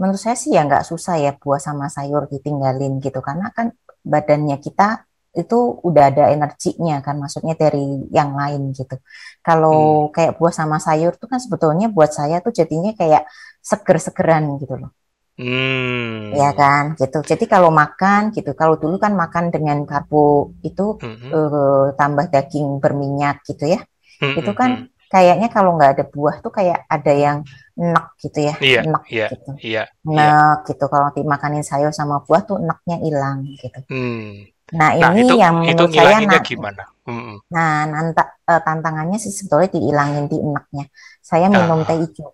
[0.00, 3.72] menurut saya sih ya nggak susah ya buah sama sayur ditinggalin gitu karena kan
[4.04, 8.94] badannya kita itu udah ada energinya kan maksudnya dari yang lain gitu.
[9.42, 13.26] Kalau kayak buah sama sayur tuh kan sebetulnya buat saya tuh jadinya kayak
[13.58, 14.94] seger-segeran gitu loh.
[15.38, 16.30] Hmm.
[16.40, 17.18] Ya kan gitu.
[17.30, 21.28] Jadi kalau makan gitu, kalau dulu kan makan dengan karbo itu Mhm.
[21.36, 23.78] eh, tambah daging berminyak gitu ya.
[24.20, 24.86] Hmm, Itu hmm, kan hmm.
[25.12, 27.38] kayaknya kalau nggak ada buah tuh kayak ada yang
[27.80, 29.50] enek gitu ya, Iya, enek iya, gitu.
[29.68, 29.82] iya,
[30.14, 30.30] iya.
[30.30, 33.78] Enek gitu kalau dimakanin sayur sama buah tuh enaknya hilang gitu.
[33.90, 34.44] Hmm.
[34.78, 36.82] Nah, Nah, ini itu yang itu menurut saya ngilanginnya nah, gimana?
[37.06, 37.36] Hmm.
[37.54, 40.84] nah nanta- eh, tantangannya sih sebetulnya dihilangin di enaknya.
[41.30, 41.86] Saya minum Ah.
[41.88, 42.30] teh hijau.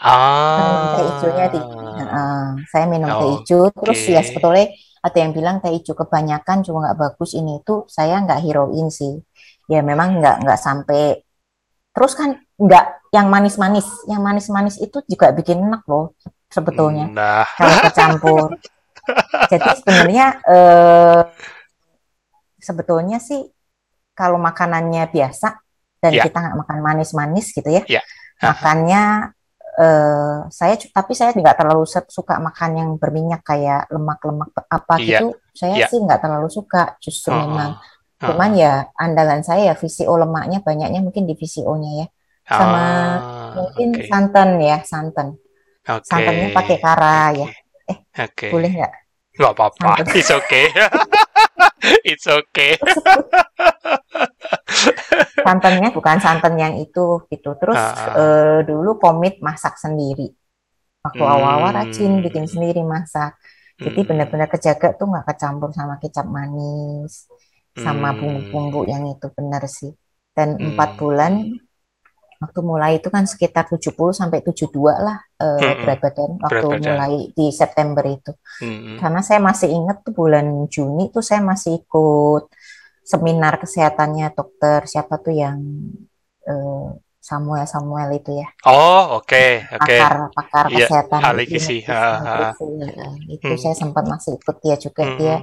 [0.00, 1.76] Minum teh hijaunya di Ah.
[2.00, 6.88] Heeh, saya minum teh hijau terus ya sebetulnya ada yang bilang teh hijau kebanyakan juga
[6.88, 7.36] nggak bagus.
[7.36, 9.20] Ini itu saya nggak hirauin sih.
[9.68, 11.20] Ya memang nggak nggak sampai.
[11.92, 13.84] Terus kan nggak yang manis-manis.
[14.08, 16.16] Yang manis-manis itu juga bikin enak loh
[16.48, 17.06] sebetulnya.
[17.12, 18.46] Nah, kalau kecampur.
[19.50, 21.20] Jadi sebenarnya eh,
[22.60, 23.44] sebetulnya sih
[24.16, 25.56] kalau makanannya biasa
[26.00, 26.22] dan Ya.
[26.28, 28.02] kita nggak makan manis-manis gitu ya Ya.
[28.40, 29.32] makannya
[29.80, 35.24] eh, saya tapi saya nggak terlalu suka makan yang berminyak kayak lemak-lemak apa Iya.
[35.24, 35.86] gitu saya Iya.
[35.88, 37.42] sih nggak terlalu suka justru Heeh.
[37.48, 38.28] memang Heeh.
[38.28, 42.06] cuman ya andalan saya ya VCO lemaknya banyaknya mungkin di VCO-nya ya
[42.44, 44.04] sama Ah, mungkin oke.
[44.10, 45.28] santan ya santan
[45.88, 46.04] Oke.
[46.04, 47.94] santannya pakai kara ya Oke.
[48.20, 48.48] Oke.
[48.52, 48.92] boleh nggak
[49.40, 49.90] Nggak apa-apa.
[50.18, 50.68] It's okay.
[52.04, 52.76] It's okay.
[55.46, 58.14] santannya bukan santan yang itu gitu terus ah.
[58.16, 60.30] eh, dulu komit masak sendiri
[61.00, 61.32] waktu Hmm.
[61.32, 63.34] awal-awal rajin bikin sendiri masak
[63.80, 64.08] jadi Hmm.
[64.08, 67.26] benar-benar kejaga tuh nggak kecampur sama kecap manis
[67.74, 68.18] sama Hmm.
[68.20, 69.90] bumbu-bumbu yang itu benar sih
[70.36, 70.76] dan Hmm.
[70.76, 71.32] empat bulan
[72.42, 75.80] waktu mulai itu kan sekitar 70 sampai 72 lah eh, Hmm.
[75.84, 76.80] berat badan waktu badan.
[76.88, 78.96] mulai di September itu Hmm.
[79.00, 82.44] karena saya masih ingat tuh bulan Juni tuh saya masih ikut
[83.04, 85.58] seminar kesehatannya dokter siapa tuh yang
[86.48, 86.86] eh,
[87.20, 89.44] Samuel Samuel itu ya Oh, oke,
[89.76, 89.96] oke.
[90.00, 91.76] pakar pakar Iya, kesehatan ahli itu, gizi.
[91.84, 93.08] nutrisi, ya.
[93.36, 93.60] itu Hmm.
[93.62, 95.16] saya sempat masih ikut dia juga Hmm.
[95.20, 95.36] dia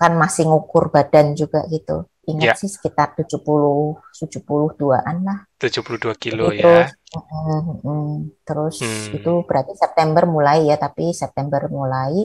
[0.00, 2.54] kan masih ngukur badan juga gitu ingat Ya.
[2.56, 6.64] sih sekitar 70 72-an lah 72 kilo Jadi ya.
[6.84, 9.16] terus mm, mm, terus Hmm.
[9.16, 12.24] itu berarti September mulai ya tapi September mulai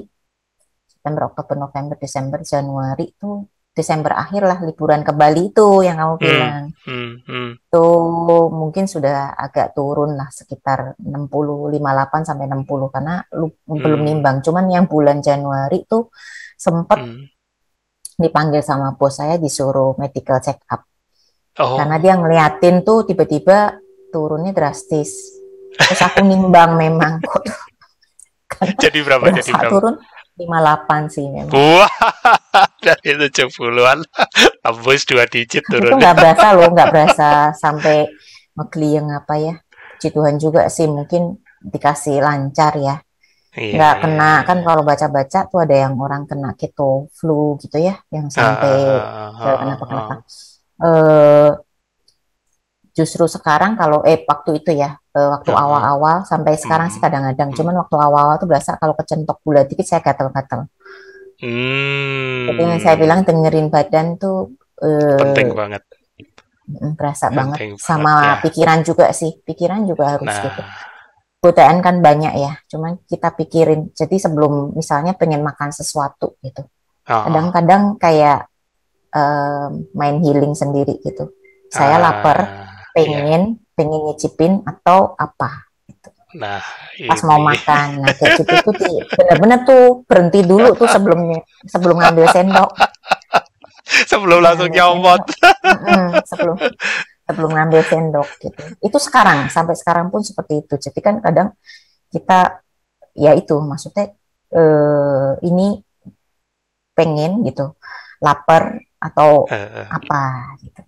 [0.86, 6.16] September Oktober November Desember Januari tuh Desember akhir lah liburan ke Bali itu yang kamu
[6.16, 6.24] Hmm.
[6.26, 7.12] bilang Hmm.
[7.24, 7.52] Hmm.
[7.72, 7.96] tuh
[8.52, 14.08] mungkin sudah agak turun lah sekitar 60 58 sampai 60 karena lu belum Hmm.
[14.10, 16.12] nimbang cuman yang bulan Januari tuh
[16.60, 17.24] sempat Hmm.
[18.20, 20.84] Dipanggil sama bos saya disuruh medical check up
[21.60, 23.76] Oh, karena dia ngeliatin tuh tiba-tiba
[24.16, 25.12] turunnya drastis
[25.76, 27.44] terus aku nimbang memang kok
[28.80, 29.28] jadi berapa?
[29.28, 29.68] Jadi berapa?
[29.68, 29.96] turun
[30.40, 31.92] 58 sih memang Wah,
[32.86, 34.00] dari 70-an
[34.64, 36.00] tembus dua digit itu turun.
[36.00, 38.08] nggak berasa loh nggak berasa sampai
[38.56, 39.54] ngeklieng apa ya
[40.00, 42.96] puji Tuhan juga sih mungkin dikasih lancar ya.
[43.58, 44.46] Iya, Nggak iya, kena, iya.
[44.48, 49.30] kan kalau baca-baca tuh ada yang orang kena keto flu gitu ya, yang sampai ah,
[49.42, 50.14] ke ah, kenapa-kenapa.
[50.16, 50.24] ah,
[50.80, 51.52] Eh,
[52.98, 55.64] justru sekarang kalau, eh waktu itu ya, eh, waktu ah, ah.
[55.64, 59.62] awal-awal sampai sekarang sih Hmm, kadang-kadang, hmm, cuman waktu awal-awal tuh berasa kalau kecentok gula
[59.70, 60.68] dikit saya gatal-gatal.
[62.48, 63.04] Jadi yang saya hmm.
[63.04, 64.38] bilang dengerin badan tuh
[65.20, 65.84] Penting eh, banget,
[66.68, 67.60] mm, berasa banget.
[67.60, 68.34] penting banget Sama ya.
[68.44, 70.62] pikiran juga sih, pikiran juga harus gitu.
[71.40, 73.96] Godaan kan banyak ya, cuman kita pikirin.
[73.96, 76.68] Jadi sebelum misalnya pengen makan sesuatu gitu,
[77.08, 78.52] ah, kadang-kadang kayak
[79.10, 81.32] eh, main healing sendiri gitu.
[81.72, 82.92] Saya lapar, Ah, iya.
[82.94, 86.10] pengen, pengen nyicipin atau apa gitu.
[86.36, 86.60] Nah,
[87.08, 88.74] Pas mau ini makan, nah kayak gitu tuh
[89.16, 92.70] bener-bener tuh berhenti dulu tuh sebelumnya, sebelum ngambil sendok,
[94.12, 95.24] sebelum langsung nyomot.
[96.28, 96.58] sebelum
[97.30, 98.62] sebelum ngambil sendok gitu.
[98.82, 100.76] Itu sekarang, sampai sekarang pun seperti itu.
[100.82, 101.54] Jadi kan kadang
[102.10, 102.62] kita
[103.18, 104.06] ya itu maksudnya
[104.54, 105.68] eh, ini
[106.98, 107.66] pengen gitu,
[108.26, 108.64] lapar
[109.00, 110.20] atau eh, apa
[110.64, 110.82] gitu.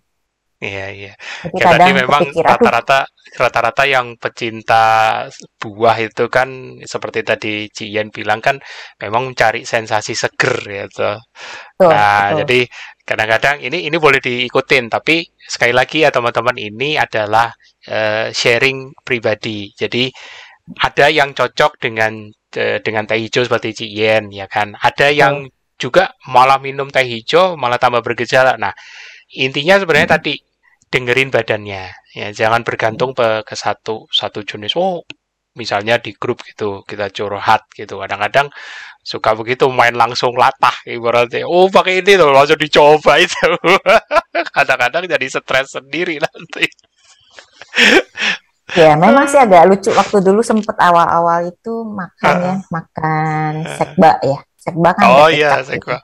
[0.61, 1.11] Iya, iya.
[1.41, 3.09] Jadi Ya tadi memang rata-rata
[3.41, 4.83] rata-rata yang pecinta
[5.57, 8.61] buah itu kan seperti tadi Cian bilang kan
[9.01, 11.17] memang mencari sensasi seger ya tuh.
[11.77, 12.45] betul, Nah, betul.
[12.45, 12.59] jadi
[13.11, 17.51] kadang-kadang ini ini boleh diikutin, tapi sekali lagi ya teman-teman ini adalah
[17.87, 19.67] eh, sharing pribadi.
[19.75, 20.07] Jadi
[20.79, 24.71] ada yang cocok dengan eh, dengan teh hijau seperti Cien ya kan.
[24.79, 25.75] Ada yang Betul.
[25.75, 28.55] juga malah minum teh hijau malah tambah bergejala.
[28.55, 28.71] Nah,
[29.35, 30.33] intinya sebenarnya Mm, tadi
[30.91, 34.75] dengerin badannya ya jangan bergantung ke satu satu jenis.
[34.75, 35.03] Oh,
[35.55, 37.99] misalnya di grup gitu kita curhat gitu.
[37.99, 38.47] Kadang-kadang
[39.01, 41.43] suka begitu main langsung latah ibaratnya.
[41.47, 43.35] Oh, pakai ini loh langsung dicoba itu.
[44.57, 46.65] Kadang-kadang jadi stres sendiri nanti.
[48.71, 54.39] Ya, memang sih agak lucu waktu dulu sempet awal-awal itu makan ya, makan sekba ya.
[54.55, 55.95] Sekba kan ada Oh iya, kecap saya gitu.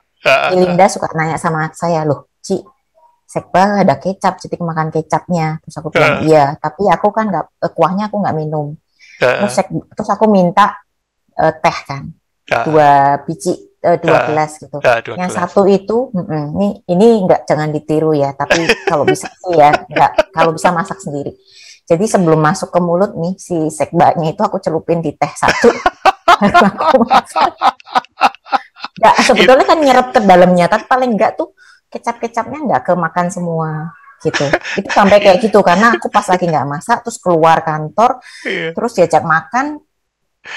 [0.52, 2.60] Linda suka nanya sama saya, loh, Ci,
[3.24, 5.62] sekba ada kecap, jadi makan kecapnya.
[5.64, 8.76] Terus aku bilang, iya, tapi aku kan nggak, eh, kuahnya aku nggak minum.
[9.18, 10.78] Terus, sek, terus aku minta
[11.38, 12.02] eh, teh kan,
[12.50, 12.90] heeh, dua
[13.26, 13.52] biji,
[13.82, 14.78] eh, dua heeh, gelas gitu.
[14.82, 15.38] heeh, dua Yang gelas.
[15.50, 18.58] satu itu, mm-mm, ini ini nggak jangan ditiru ya, tapi
[18.90, 21.34] kalau bisa sih ya, nggak kalau bisa masak sendiri.
[21.88, 25.72] Jadi sebelum masuk ke mulut nih si sekbanya itu aku celupin di teh satu,
[26.38, 27.48] aku masak.
[28.98, 31.54] Nggak, It- sebetulnya kan nyerap ke dalamnya, tapi paling nggak tuh
[31.88, 33.70] kecap-kecapnya nggak kemakan semua
[34.24, 34.44] gitu.
[34.78, 38.74] Itu sampai kayak gitu karena aku pas lagi nggak masak, terus keluar kantor, Iya.
[38.74, 39.78] terus diajak makan,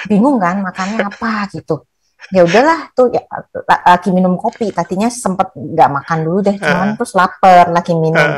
[0.10, 1.84] bingung kan makannya apa gitu.
[2.32, 3.26] Ya udahlah tuh ya,
[3.66, 7.94] la- lagi minum kopi, tadinya sempet nggak makan dulu deh, cuman Heeh, terus lapar, lagi
[7.98, 8.30] minum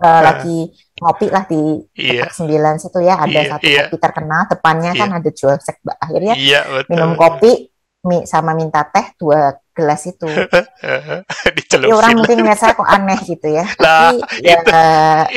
[0.00, 0.22] eh, heeh.
[0.24, 0.58] lagi
[1.00, 1.60] ngopi lah di
[1.96, 5.30] Iya, Petak Sembilan situ ya ada iya, satu iya, kopi terkenal depannya kan iya, ada
[5.32, 7.68] jual sekba akhirnya iya minum kopi
[8.08, 10.28] mi sama minta teh dua gelas itu
[10.84, 12.16] Heeh, jadi orang Dicelupin.
[12.20, 14.72] mungkin ngeliat saya kok aneh gitu ya Nah, tapi ya itu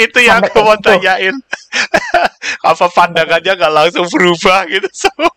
[0.03, 1.35] itu yang aku mau gitu tanyain.
[2.69, 5.31] Apa pandangannya nggak langsung berubah gitu semua?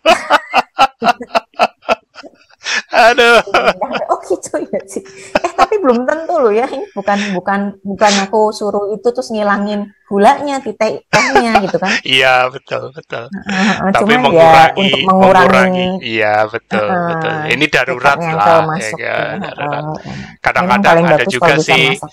[2.91, 3.41] Aduh.
[4.11, 5.03] Oh gitu ya sih
[5.45, 9.91] eh tapi belum tentu loh ya ini bukan bukan bukan aku suruh itu terus ngilangin
[10.07, 10.73] gulanya teh
[11.11, 13.25] tehnya gitu kan Iya, betul, betul.
[13.27, 15.87] Heeh, Tapi cuman ya untuk mengurangi, mengurangi mengurangi.
[15.99, 17.33] Iya, betul, betul.
[17.35, 19.83] heeh, Ini darurat lah, ya masuk ya kan, darurat.
[19.83, 22.11] memang Kadang-kadang ada juga sih, masak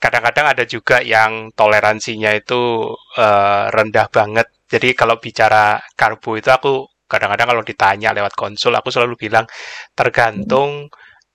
[0.00, 2.60] kadang-kadang ada juga yang toleransinya itu
[3.16, 4.46] eh, rendah banget.
[4.72, 9.44] Jadi kalau bicara karbo itu aku kadang-kadang kalau ditanya lewat konsul, aku selalu bilang
[9.92, 10.88] tergantung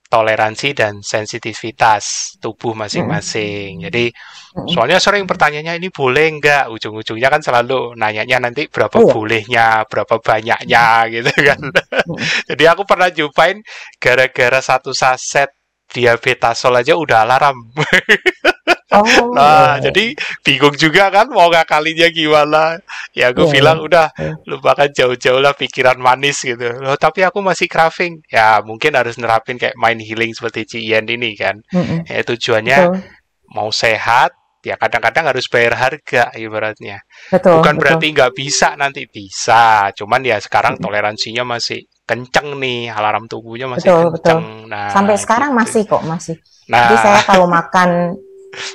[0.10, 3.86] toleransi dan sensitivitas tubuh mm-mm, masing-masing.
[3.86, 4.74] Jadi mm-mm.
[4.74, 6.74] soalnya sering pertanyaannya ini boleh nggak?
[6.74, 9.14] Ujung-ujungnya kan selalu nanyanya nanti berapa Oh iya.
[9.14, 11.62] bolehnya, berapa banyaknya gitu kan.
[12.50, 13.62] Jadi aku pernah jumpain
[14.02, 15.54] gara-gara satu saset
[15.94, 17.58] diabetasol aja udah alarm.
[18.90, 19.06] Oh
[19.38, 22.82] Nah, jadi bingung juga kan mau ngakalinya gimana.
[23.14, 24.34] Ya iya iya bilang udah iya.
[24.50, 26.74] lupakan jauh-jauh lah pikiran manis gitu.
[26.82, 28.26] Loh, tapi aku masih craving.
[28.34, 31.62] Ya mungkin harus nerapin kayak mind healing seperti Cian ini kan.
[31.74, 32.10] Mm-mm.
[32.10, 33.02] Ya tujuannya Betul
[33.50, 37.02] mau sehat, ya kadang-kadang harus bayar harga ibaratnya.
[37.34, 37.82] betul Bukan betul.
[37.82, 39.90] berarti nggak bisa nanti bisa.
[39.98, 44.38] Cuman ya sekarang toleransinya masih kenceng nih, alarm tubuhnya masih Betul betul.
[44.38, 44.70] kenceng.
[44.90, 45.60] Sampai Nah, sekarang gitu.
[45.62, 46.36] masih kok masih.
[46.70, 47.90] Jadi saya Nah, kalau makan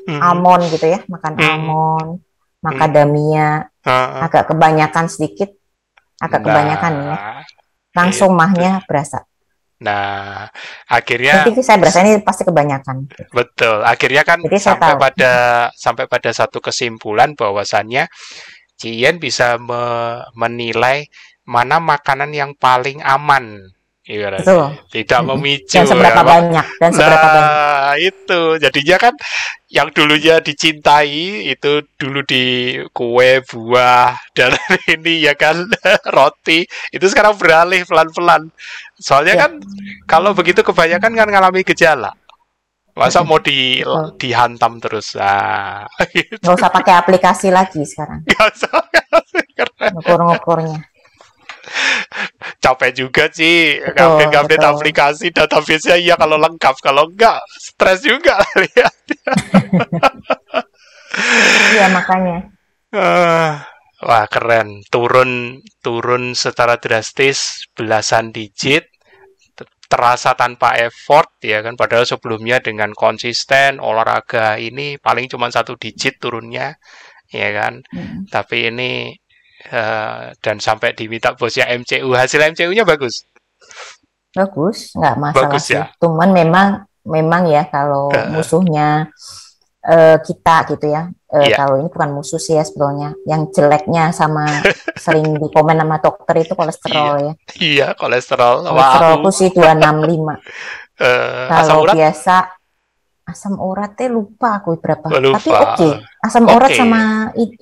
[0.08, 3.48] almond gitu ya, makan mm, almond, mm, macadamia,
[4.20, 5.50] agak kebanyakan sedikit,
[6.18, 7.42] agak kebanyakan nih ya, Nah,
[7.94, 8.38] langsung itu.
[8.38, 9.22] mahnya berasa.
[9.78, 10.48] Nah,
[10.88, 13.04] akhirnya Nanti saya berasa ini pasti kebanyakan.
[13.30, 13.84] betul.
[13.84, 15.02] Akhirnya kan Jadi sampai tahu.
[15.02, 15.32] pada
[15.76, 18.08] sampai pada satu kesimpulan bahwasannya
[18.74, 21.06] Cien bisa me- menilai
[21.44, 23.60] mana makanan yang paling aman.
[24.04, 24.44] Ibaratnya.
[24.44, 24.68] Betul.
[24.92, 26.28] Tidak memicu Dan seberapa ya.
[26.28, 27.48] banyak dan seberapa banyak.
[27.48, 29.14] Nah, itu jadinya kan
[29.72, 34.52] yang dulunya dicintai itu dulu di kue, buah, dan
[34.92, 35.56] ini ya kan
[36.16, 38.52] roti itu sekarang beralih pelan-pelan.
[39.00, 39.40] Soalnya Ya.
[39.48, 39.52] kan
[40.04, 42.12] kalau begitu kebanyakan kan ngalami gejala.
[42.94, 43.82] Masa mau di
[44.20, 45.16] dihantam terus?
[45.16, 46.38] Nah, gitu.
[46.44, 48.20] Nggak usah pakai aplikasi lagi sekarang.
[48.22, 48.70] Nggak usah.
[49.96, 50.78] Ngukur-ngukurnya.
[52.64, 54.72] Capek juga sih Betul, ngupdate-ngupdate betul.
[54.72, 58.94] aplikasi database-nya iya kalau lengkap kalau enggak stres juga lihat
[61.74, 62.36] Iya makanya.
[62.94, 63.66] Ah,
[64.02, 68.86] wah keren turun turun secara drastis belasan digit
[69.84, 76.18] terasa tanpa effort ya kan padahal sebelumnya dengan konsisten olahraga ini paling cuma satu digit
[76.18, 76.74] turunnya
[77.30, 78.26] ya kan Mm.
[78.30, 79.14] tapi ini
[79.68, 83.24] eh, dan sampai diminta bosnya MCU hasil MCU-nya bagus
[84.34, 85.78] Bagus, nggak masalah Bagus sih.
[85.78, 85.94] ya?
[86.02, 86.66] Cuman memang
[87.06, 88.34] memang ya kalau Heeh.
[88.34, 89.06] musuhnya
[89.86, 91.06] eh, kita gitu ya.
[91.30, 91.56] Eh, Iya.
[91.62, 93.14] Kalau ini bukan musuh sih ya sebetulnya.
[93.30, 94.42] Yang jeleknya sama
[95.04, 97.32] sering di komen sama dokter itu kolesterol ya.
[97.62, 100.34] iya kolesterol Kolesterolku wow sih 265.
[100.98, 102.34] Eh, asam Kalau urat biasa
[103.24, 105.06] asam uratnya lupa aku berapa.
[105.14, 105.38] Lupa.
[105.38, 105.88] Tapi oke.
[106.26, 106.54] Asam Oke.
[106.58, 107.02] urat sama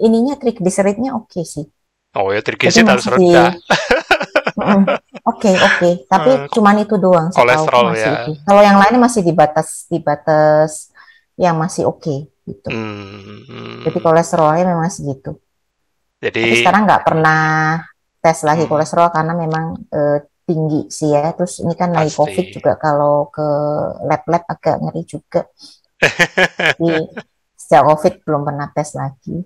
[0.01, 1.69] ininya triglyceridnya oke sih.
[2.15, 3.51] Oh ya Jadi trigliserid harus rendah.
[5.23, 5.91] Oke, oke.
[6.07, 7.31] Tapi Eh, cuman itu doang.
[7.31, 8.27] kolesterol ya.
[8.27, 8.33] itu.
[8.45, 10.93] Kalau yang lainnya masih di batas di batas
[11.35, 12.69] yang masih oke gitu.
[12.69, 15.39] Hmm, Jadi kolesterolnya memang segitu.
[16.21, 17.43] Tapi jadi sekarang nggak pernah
[18.19, 18.71] tes lagi Hmm.
[18.71, 21.33] kolesterol karena memang eh, tinggi sih ya.
[21.35, 22.13] Terus ini kan lagi.
[22.13, 23.47] COVID juga kalau ke
[24.07, 25.43] lab-lab agak ngeri juga.
[26.79, 27.09] Jadi
[27.57, 29.39] sejak COVID belum pernah tes lagi.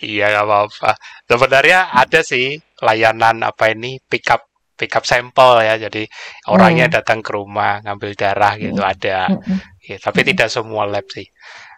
[0.00, 0.90] Iya nggak apa-apa.
[1.26, 4.42] Sebenarnya ada sih layanan apa ini pick up
[4.76, 5.76] pick up sampel ya.
[5.76, 6.04] Jadi
[6.48, 9.28] orangnya datang ke rumah ngambil darah gitu ada.
[9.32, 9.58] Mm-mm.
[9.84, 10.30] Ya, tapi Mm-mm.
[10.34, 11.26] tidak semua lab sih.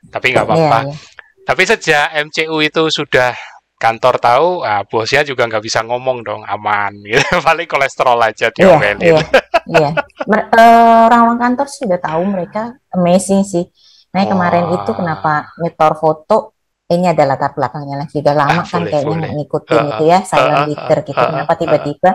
[0.08, 0.78] Tapi nggak Iya, apa-apa.
[0.86, 0.94] iya.
[1.42, 3.32] Tapi sejak MCU itu sudah
[3.78, 6.92] kantor tahu, ah, bosnya juga nggak bisa ngomong dong aman.
[7.06, 7.22] Gitu.
[7.40, 8.98] Paling kolesterol aja Iya, diomelin.
[9.00, 9.20] iya,
[9.70, 9.88] iya.
[10.28, 13.64] Eh, Orang-orang kantor sih udah tahu mereka amazing sih.
[14.08, 16.57] Nah kemarin itu kenapa nyetor foto
[16.88, 19.30] ini ada latar belakangnya lagi udah lama Ah, kan boleh, kayaknya boleh.
[19.36, 21.20] ngikutin Ah, itu ya ah, silent ah, leader gitu.
[21.20, 22.10] ah, Kenapa ah, tiba-tiba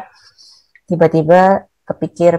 [0.89, 1.39] tiba-tiba
[1.85, 2.33] kepikir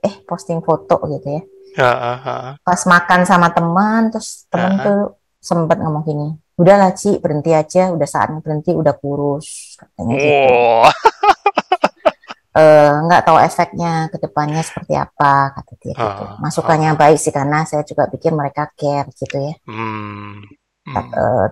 [0.00, 1.42] eh posting foto gitu ya.
[1.78, 2.50] Ah, ah, ah.
[2.66, 4.84] Pas makan sama teman terus teman Ah, ah.
[4.86, 5.00] tuh
[5.40, 6.28] sempat ngomong gini,
[6.60, 10.52] udahlah Ci berhenti aja, udah saatnya berhenti, udah kurus katanya gitu.
[10.52, 10.84] Oh,
[12.60, 16.22] eh, nggak tahu efeknya ke depannya seperti apa kata dia gitu.
[16.26, 19.54] Ah, Masukannya baik sih karena saya juga pikir mereka care gitu ya.
[19.64, 20.44] hmm,
[20.90, 20.94] hmm.
[20.98, 21.46] Eh,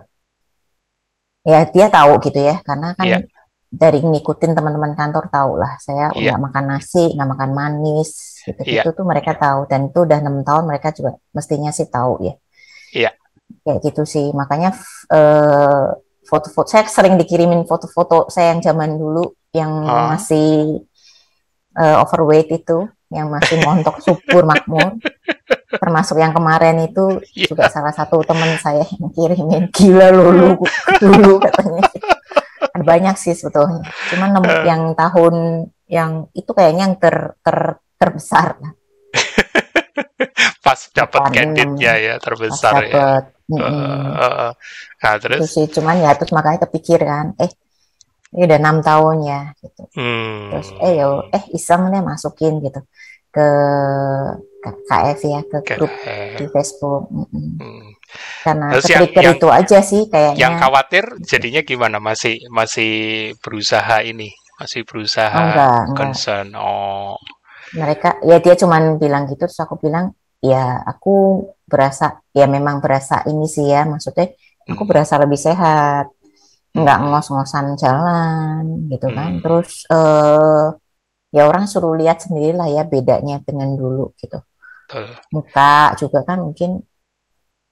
[1.49, 3.19] ya dia tahu gitu ya karena kan Iya.
[3.69, 6.37] dari ngikutin teman-teman kantor tahu lah saya Iya.
[6.37, 8.11] nggak makan nasi nggak makan manis
[8.45, 12.21] gitu gitu tuh mereka tahu dan itu udah enam tahun mereka juga mestinya sih tahu
[12.23, 12.35] ya.
[12.93, 13.11] Iya.
[13.65, 14.77] Kayak gitu sih makanya
[15.09, 15.85] eh,
[16.25, 20.13] foto-foto saya sering dikirimin foto-foto saya yang zaman dulu yang Ah.
[20.13, 20.85] masih
[21.75, 25.01] eh, overweight itu yang masih montok subur makmur
[25.71, 27.53] termasuk yang kemarin itu Iya.
[27.53, 30.49] juga salah satu teman saya yang kirimin gila lu lu
[30.97, 31.85] dulu katanya
[32.59, 34.65] ada banyak sih sebetulnya cuman nemu Eh.
[34.65, 35.35] yang tahun
[35.87, 37.59] yang itu kayaknya yang ter, ter
[37.97, 38.73] terbesar lah
[40.65, 42.93] Pas dapat candidnya ya terbesar ya.
[42.93, 44.13] dapet Eh, Mm-mm.
[44.13, 44.53] eh, eh.
[45.01, 47.49] Nah itu terus, sih cuman ya terus makanya kepikir kan eh
[48.29, 52.85] ini udah enam tahun ya gitu hmm, terus eh yo eh iseng deh masukin gitu
[53.29, 53.47] ke,
[54.61, 55.92] KF ya ke grup
[56.35, 57.07] di Facebook.
[57.11, 57.94] Hmm.
[58.40, 61.97] karena Terus yang- itu aja sih kayaknya Yang khawatir jadinya gimana?
[62.01, 62.92] Masih masih
[63.44, 66.47] berusaha ini, masih berusaha enggak enggak concern.
[66.57, 67.21] Oh,
[67.77, 73.20] mereka ya dia cuman bilang gitu terus aku bilang ya aku berasa ya memang berasa
[73.28, 74.33] ini sih ya maksudnya
[74.64, 74.89] aku Hmm.
[74.89, 76.09] berasa lebih sehat
[76.72, 77.09] nggak Hmm.
[77.12, 79.43] ngos-ngosan jalan gitu kan Hmm.
[79.45, 80.66] terus eh
[81.35, 84.39] ya orang suruh lihat sendiri lah ya bedanya dengan dulu gitu
[84.89, 85.05] betul.
[85.35, 86.70] muka juga kan mungkin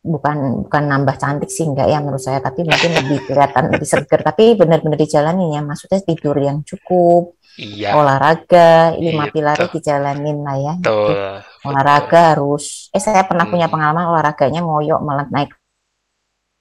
[0.07, 0.37] bukan
[0.69, 4.55] bukan nambah cantik sih enggak ya menurut saya tapi mungkin lebih kelihatan lebih seger tapi
[4.55, 9.41] benar-benar dijalanin ya maksudnya tidur yang cukup Iya, olahraga lima Gitu.
[9.41, 11.41] pilarnya dijalanin lah ya betul.
[11.65, 13.73] olahraga harus eh saya pernah punya Hmm.
[13.73, 15.51] pengalaman olahraganya ngoyok malah naik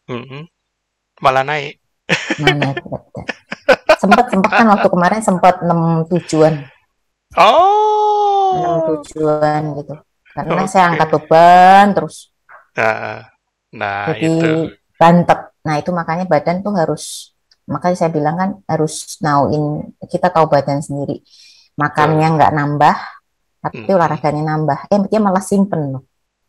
[0.08, 0.46] Mm-mm.
[1.20, 1.82] Malah naik.
[2.38, 2.76] mana
[3.98, 6.54] sempat sempat kan waktu kemarin sempat enam tujuan
[8.56, 8.86] enam Oh.
[8.88, 9.94] tujuan gitu
[10.36, 10.72] karena Oke.
[10.72, 12.18] saya angkat beban terus
[12.76, 13.24] Nah,
[13.72, 14.52] nah jadi itu.
[15.00, 17.04] bantet nah itu makanya badan tuh harus
[17.66, 19.64] makanya saya bilang kan harus nauin
[20.06, 21.24] kita tahu badan sendiri
[21.76, 22.96] makannya nggak nambah
[23.64, 23.98] tapi Hmm.
[23.98, 26.04] olahraganya nambah eh dia malah simpen loh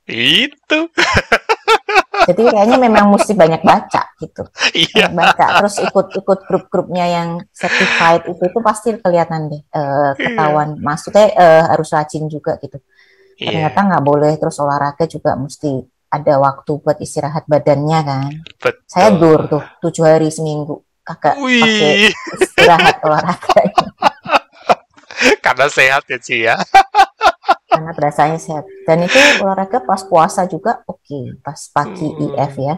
[0.06, 0.90] Itu.
[2.26, 4.42] jadi kayaknya memang mesti banyak baca gitu.
[4.76, 5.08] Iya.
[5.08, 5.46] banyak baca.
[5.62, 10.76] Terus ikut ikut grup-grupnya yang certified itu itu pasti kelihatan deh eh, ketahuan.
[10.82, 12.82] Maksudnya eh, harus rajin juga gitu.
[13.36, 13.70] Iya.
[13.70, 14.32] ternyata nggak boleh.
[14.36, 15.70] Terus olahraga juga mesti
[16.10, 18.30] ada waktu buat istirahat badannya kan.
[18.58, 18.82] Betul.
[18.90, 20.82] saya dur tuh tujuh hari seminggu.
[21.06, 22.10] Kagak pakai
[22.42, 23.62] istirahat olahraga
[25.40, 26.56] karena sehat ya Ci ya.
[27.66, 32.22] Karena berasanya sehat dan itu olahraga pas puasa juga oke pas pagi Hmm.
[32.26, 32.74] IF ya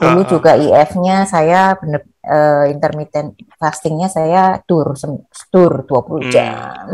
[0.00, 0.30] dulu Heeh.
[0.32, 4.60] juga IF-nya saya bener eh, intermittent fastingnya saya
[4.96, 6.32] sem- dur 20 Hmm.
[6.32, 6.84] jam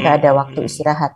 [0.00, 0.38] nggak ada Hmm.
[0.40, 1.12] waktu istirahat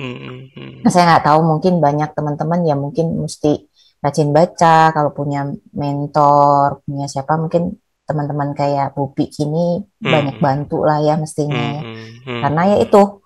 [0.00, 0.48] Hmm.
[0.80, 3.68] Nah, saya nggak tahu mungkin banyak teman-teman yang mungkin mesti
[4.00, 5.44] rajin baca kalau punya
[5.76, 7.76] mentor punya siapa mungkin
[8.08, 10.10] teman-teman kayak Bubi gini Hmm.
[10.10, 13.19] banyak bantu lah ya mestinya ya Hmm, hmm, karena ya itu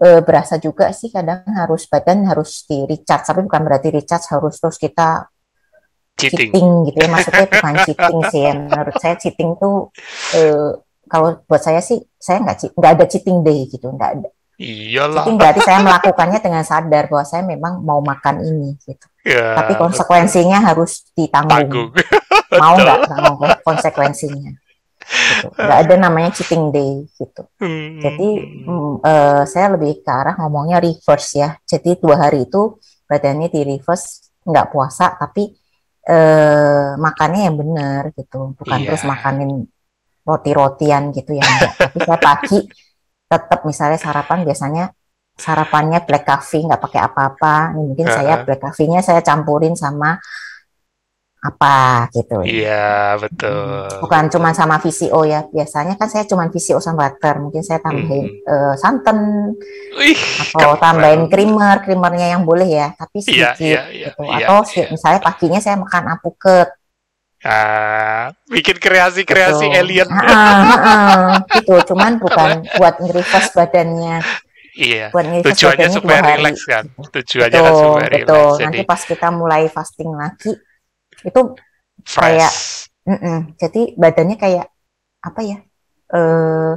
[0.00, 4.56] eh, berasa juga sih kadang harus badan harus di recharge tapi bukan berarti recharge harus
[4.56, 5.28] terus kita
[6.16, 6.50] cheating.
[6.52, 7.08] cheating gitu ya.
[7.12, 8.54] Maksudnya bukan cheating sih ya.
[8.56, 9.76] Menurut saya cheating tuh
[10.36, 10.70] eh,
[11.10, 14.28] kalau buat saya sih saya nggak nggak ada cheating day gitu nggak ada.
[14.60, 15.24] Iyalah.
[15.24, 19.06] cheating berarti saya melakukannya dengan sadar bahwa saya memang mau makan ini gitu.
[19.20, 21.68] Ya, tapi konsekuensinya harus ditanggung.
[21.68, 21.88] Tanggung.
[22.56, 22.98] mau nggak?
[23.12, 24.69] Tanggung konsekuensinya
[25.10, 25.46] gitu.
[25.58, 28.28] nggak ada namanya cheating day gitu Hmm, jadi
[28.64, 33.60] mm, eh, saya lebih ke arah ngomongnya reverse ya jadi dua hari itu badannya di
[33.66, 35.50] reverse nggak puasa tapi
[36.06, 38.86] eh, makannya yang benar gitu bukan Iya.
[38.88, 39.66] terus makanin
[40.22, 41.72] roti-rotian gitu ya enggak.
[41.80, 42.58] tapi saya pagi
[43.26, 44.84] tetap misalnya sarapan biasanya
[45.34, 48.44] sarapannya black coffee nggak pakai apa-apa ini mungkin saya Heeh.
[48.44, 50.20] black coffee-nya saya campurin sama
[51.40, 53.88] apa gitu Iya, betul.
[54.04, 58.44] bukan cuma sama VCO ya biasanya kan saya cuma VCO sama butter mungkin saya tambahin
[58.44, 59.18] eh, santan
[59.96, 60.82] Wih, atau keren.
[60.84, 64.68] tambahin creamer creamernya yang boleh ya tapi Iya, sedikit iya, iya, gitu iya, atau iya.
[64.68, 66.68] si- misalnya paginya saya makan apuket
[67.40, 69.80] Ah, bikin kreasi-kreasi gitu.
[69.80, 70.04] alien.
[70.12, 74.20] Heeh, heeh, gitu cuman bukan buat nge-reverse badannya
[74.76, 75.08] Iya.
[75.08, 76.84] buat Tujuannya supaya relax kan.
[77.00, 78.52] Tujuannya kan betul supaya betul relax.
[78.60, 80.52] Jadi nanti pas kita mulai fasting lagi
[81.28, 81.40] itu
[82.04, 82.90] fresh.
[83.08, 84.66] mm-mm, jadi badannya kayak
[85.28, 85.58] apa ya
[86.16, 86.74] eh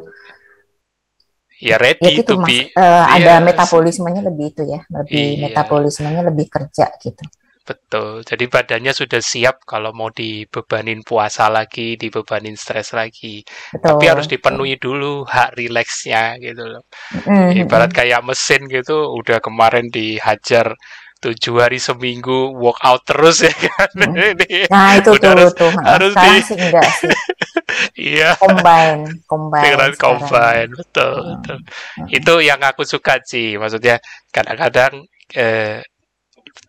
[1.60, 2.70] Ya ya ready gitu to mas be.
[2.84, 3.46] Eh, ada Yes.
[3.48, 5.39] metabolismenya lebih itu ya lebih Iya.
[5.44, 7.24] metabolismenya lebih kerja gitu
[7.64, 8.28] Betul.
[8.28, 13.39] Jadi badannya sudah siap kalau mau dibebanin puasa lagi, dibebanin stres lagi.
[13.74, 16.84] betul Tapi harus dipenuhi dulu hak rileksnya gitu loh.
[17.12, 20.76] Mm, Ibarat kayak mesin gitu, udah kemarin dihajar
[21.24, 23.89] tujuh hari seminggu workout terus ya kan.
[23.95, 24.15] Mm.
[24.43, 27.13] Ini nah itu tuh harus tuh harus sekarang di- sih enggak sih
[28.11, 29.01] iya combine
[29.32, 31.30] combine dengan combine betul, Hmm.
[31.39, 31.57] betul.
[31.97, 32.07] Hmm.
[32.11, 33.55] Itu yang aku suka sih.
[33.61, 33.95] Maksudnya
[34.36, 34.93] kadang-kadang
[35.34, 35.82] eh,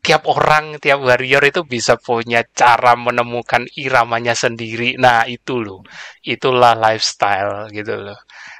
[0.04, 4.96] tiap orang, tiap warrior itu bisa punya cara menemukan iramanya sendiri.
[5.00, 5.80] Nah, itu loh.
[6.24, 8.18] Itulah lifestyle gitu loh.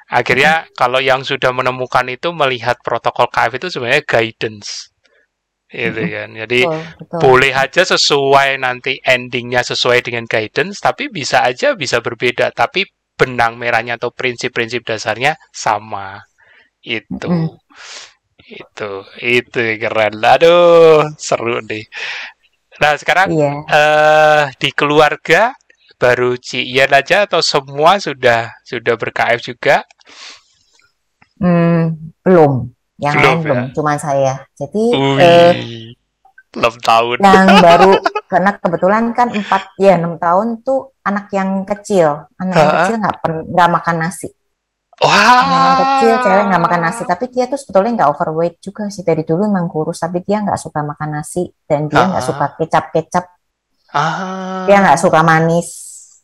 [0.09, 4.93] Akhirnya kalau yang sudah menemukan itu melihat protokol KF itu sebenarnya guidance.
[5.75, 6.15] Gitu Mm-mm.
[6.15, 6.29] kan.
[6.39, 11.99] Jadi betul betul boleh aja sesuai nanti endingnya sesuai dengan guidance, tapi bisa aja bisa
[11.99, 12.55] berbeda.
[12.55, 12.87] Tapi
[13.19, 16.23] benang merahnya atau prinsip-prinsip dasarnya sama.
[16.79, 17.27] Itu.
[17.27, 17.51] Mm-mm.
[18.47, 18.91] Itu.
[19.19, 20.15] Itu keren.
[20.23, 21.83] Aduh, seru nih.
[22.79, 25.55] Nah, sekarang iya eh di keluarga
[25.99, 29.77] baru Ci Ian aja atau semua sudah sudah ber-KF juga?
[31.39, 32.71] Hmm, belum
[33.05, 33.43] yang Belum, lain ya?
[33.45, 34.85] belum cuma saya jadi
[35.21, 35.93] eh, Wih.
[36.51, 37.17] Belum tahun.
[37.19, 37.93] yang baru
[38.25, 43.15] karena kebetulan kan empat ya enam tahun tuh anak yang kecil anak yang kecil nggak
[43.47, 44.29] nggak makan nasi
[44.97, 45.11] Wah.
[45.13, 49.03] anak yang kecil cewek nggak makan nasi tapi dia tuh sebetulnya nggak overweight juga sih
[49.03, 52.85] dari dulu emang kurus tapi dia nggak suka makan nasi dan dia nggak suka kecap
[52.91, 53.25] kecap
[53.91, 54.67] Ah.
[54.67, 55.69] dia nggak suka manis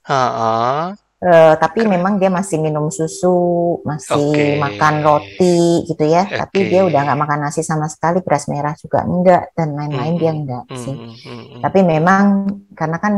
[0.03, 0.95] Ah.
[1.21, 4.57] Eh, tapi memang dia masih minum susu, masih Oke.
[4.57, 6.25] makan roti gitu ya.
[6.25, 6.69] Tapi Oke.
[6.73, 10.39] dia udah nggak makan nasi sama sekali, beras merah juga enggak, dan lain-lain dia Hmm.
[10.41, 10.97] enggak Hmm, sih.
[10.97, 11.61] hmm.
[11.61, 12.25] Tapi memang
[12.73, 13.15] karena kan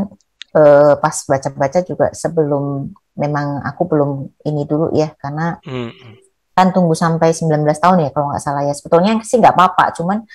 [0.53, 4.09] eh, pas baca-baca juga sebelum memang aku belum
[4.45, 6.19] ini dulu ya, karena hmm.
[6.53, 8.75] kan tunggu sampai 19 tahun ya kalau nggak salah ya.
[8.75, 10.27] Sebetulnya sih nggak apa-apa, cuman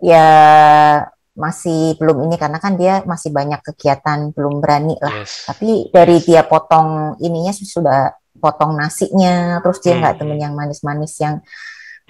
[0.00, 0.26] ya
[1.38, 5.22] masih belum ini karena kan dia masih banyak kegiatan, belum berani lah.
[5.22, 5.46] Yes.
[5.46, 8.10] Tapi dari dia potong ininya sudah
[8.42, 10.20] potong nasinya, terus dia nggak Hmm.
[10.26, 11.38] temen yang manis-manis yang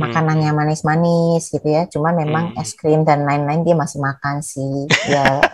[0.00, 1.84] makanannya manis-manis gitu ya.
[1.92, 2.60] Cuman memang Hmm.
[2.64, 4.88] es krim dan lain-lain dia masih makan sih.
[5.06, 5.44] Ya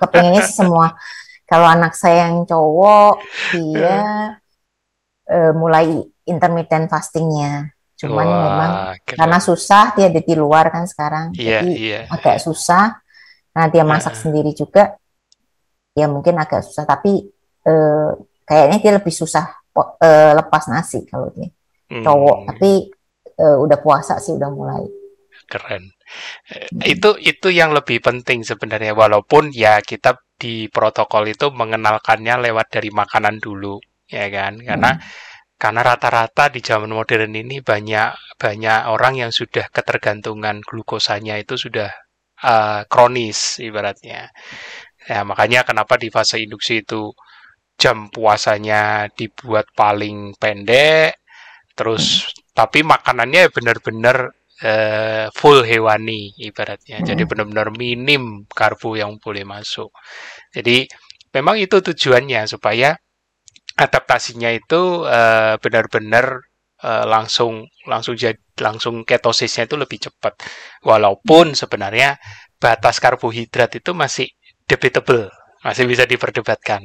[0.00, 0.94] kepengennya semua
[1.44, 3.20] kalau anak saya yang cowok
[3.52, 3.96] dia
[5.28, 8.70] uh, mulai intermittent fastingnya cuman Wah, memang
[9.06, 9.16] keren.
[9.22, 13.00] karena susah dia ada di luar kan sekarang yeah, jadi yeah, agak susah
[13.54, 14.20] karena dia masak uh.
[14.20, 14.98] sendiri juga
[15.94, 17.22] ya mungkin agak susah tapi
[17.70, 18.10] uh,
[18.42, 19.46] kayaknya dia lebih susah
[19.78, 21.46] uh, lepas nasi kalau dia
[21.94, 22.02] hmm.
[22.02, 22.90] cowok tapi
[23.38, 24.82] uh, udah puasa sih udah mulai
[25.46, 26.82] keren hmm.
[26.82, 32.90] itu itu yang lebih penting sebenarnya walaupun ya kita di protokol itu mengenalkannya lewat dari
[32.90, 33.78] makanan dulu
[34.10, 35.06] ya kan karena hmm.
[35.62, 41.94] karena rata-rata di zaman modern ini banyak banyak orang yang sudah ketergantungan glukosanya itu sudah
[42.44, 44.28] uh, kronis ibaratnya
[45.04, 47.08] ya makanya kenapa di fase induksi itu
[47.80, 51.24] jam puasanya dibuat paling pendek
[51.74, 54.30] terus tapi makanannya benar-benar
[54.62, 57.02] uh, full hewani ibaratnya.
[57.02, 59.90] Jadi benar-benar minim karbo yang boleh masuk.
[60.54, 60.86] Jadi
[61.34, 62.94] memang itu tujuannya supaya
[63.74, 66.53] adaptasinya itu uh, benar-benar uh,
[66.84, 70.36] langsung langsung jadi langsung ketosisnya itu lebih cepat.
[70.84, 72.20] Walaupun sebenarnya
[72.60, 74.28] batas karbohidrat itu masih
[74.68, 75.32] debatable,
[75.64, 76.84] masih bisa diperdebatkan.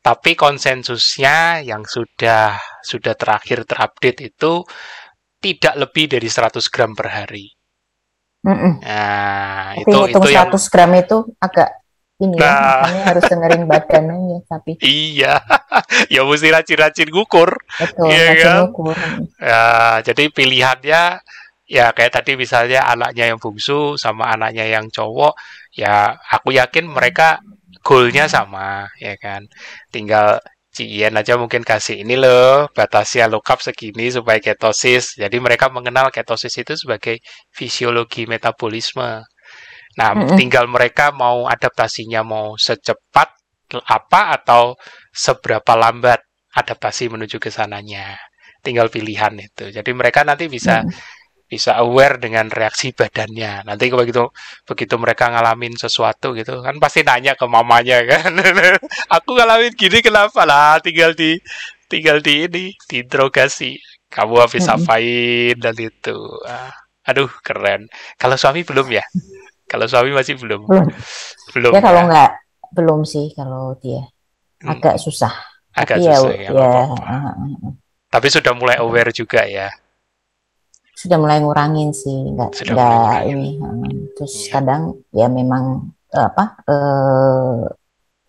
[0.00, 4.64] Tapi konsensusnya yang sudah sudah terakhir terupdate itu
[5.42, 7.52] tidak lebih dari 100 gram per hari.
[8.44, 8.72] Mm -mm.
[8.80, 10.48] Nah, tapi itu itu 100 yang...
[10.72, 11.83] gram itu agak
[12.22, 12.86] ini ya, nah.
[12.86, 15.42] ya, harus dengerin badannya tapi iya
[16.12, 18.56] ya mesti rajin-rajin ngukur betul ya, rajin kan?
[18.66, 18.96] ngukur
[19.42, 19.64] ya
[20.06, 21.02] jadi pilihannya
[21.64, 25.34] ya kayak tadi misalnya anaknya yang bungsu sama anaknya yang cowok
[25.74, 27.42] ya aku yakin mereka
[27.82, 29.48] goalnya sama ya kan
[29.90, 30.38] tinggal
[30.74, 35.14] Cien aja mungkin kasih ini loh batasnya carb segini supaya ketosis.
[35.14, 37.22] Jadi mereka mengenal ketosis itu sebagai
[37.54, 39.22] fisiologi metabolisme.
[39.98, 40.36] Nah, mm -hmm.
[40.38, 43.28] tinggal mereka mau adaptasinya mau secepat
[43.88, 44.78] apa atau
[45.10, 46.22] seberapa lambat
[46.54, 48.18] adaptasi menuju ke sananya.
[48.64, 49.70] Tinggal pilihan itu.
[49.70, 51.22] Jadi mereka nanti bisa mm -hmm
[51.54, 53.68] bisa aware dengan reaksi badannya.
[53.68, 54.26] Nanti begitu
[54.64, 58.32] begitu mereka ngalamin sesuatu gitu kan pasti nanya ke mamanya kan.
[59.20, 60.80] Aku ngalamin gini kenapa lah?
[60.80, 61.38] Tinggal di
[61.86, 63.76] tinggal di ini diinterogasi.
[64.10, 66.16] Kamu habis apain dan itu.
[66.46, 66.70] Ah,
[67.06, 67.90] aduh keren.
[68.18, 69.04] Kalau suami belum ya?
[69.64, 70.68] Kalau suami masih belum.
[70.68, 70.88] Belum.
[71.56, 71.72] Belum.
[71.72, 72.08] Ya, kalau ya?
[72.10, 72.30] nggak
[72.74, 74.04] belum sih kalau dia
[74.62, 74.70] hmm.
[74.70, 75.32] agak susah.
[75.74, 76.48] Agak Tapi ya susah ya.
[76.48, 77.30] ya, ya apa -apa.
[78.14, 79.68] Tapi sudah mulai aware juga ya
[80.94, 83.58] sudah mulai ngurangin sih nggak nggak ini
[84.14, 84.50] terus iya.
[84.56, 87.60] kadang ya memang apa eh,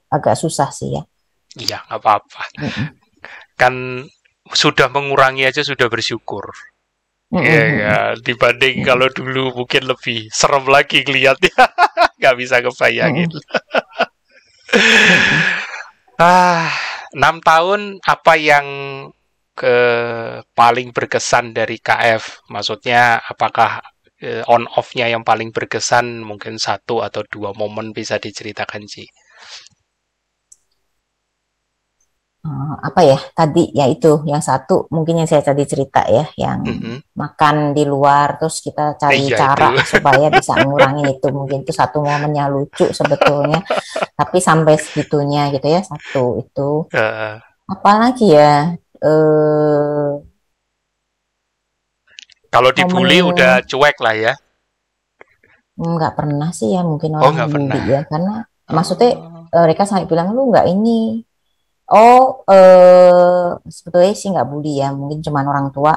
[0.09, 1.03] agak susah sih ya
[1.55, 2.41] iya nggak apa-apa
[3.61, 4.03] kan
[4.51, 6.51] sudah mengurangi aja sudah bersyukur
[7.33, 11.51] Iya mm ya, dibanding kalau dulu mungkin lebih serem lagi kelihatnya,
[12.21, 13.25] nggak bisa kebayangin.
[16.21, 16.69] ah,
[17.17, 18.67] enam tahun apa yang
[19.57, 19.75] ke
[20.53, 22.45] paling berkesan dari KF?
[22.53, 23.81] Maksudnya apakah
[24.21, 29.09] eh, on off-nya yang paling berkesan mungkin satu atau dua momen bisa diceritakan sih?
[32.45, 36.61] Uh, apa ya tadi ya itu yang satu mungkin yang saya tadi cerita ya yang
[36.61, 36.97] mm -hmm.
[37.17, 39.81] makan di luar terus kita cari iya, cara itu.
[39.97, 43.65] supaya bisa ngurangin itu mungkin itu satu momennya lucu sebetulnya
[44.13, 47.41] tapi sampai segitunya gitu ya satu itu uh.
[47.65, 50.09] apalagi ya eh
[52.53, 53.41] kalau dibully momen...
[53.41, 54.33] udah cuek lah ya
[55.81, 58.69] nggak pernah sih ya mungkin oh, orang oh, ya karena oh.
[58.69, 59.17] maksudnya
[59.49, 61.24] eh, mereka sampai bilang lu nggak ini
[61.93, 65.93] oh eh sebetulnya sih nggak bully ya mungkin cuma orang tua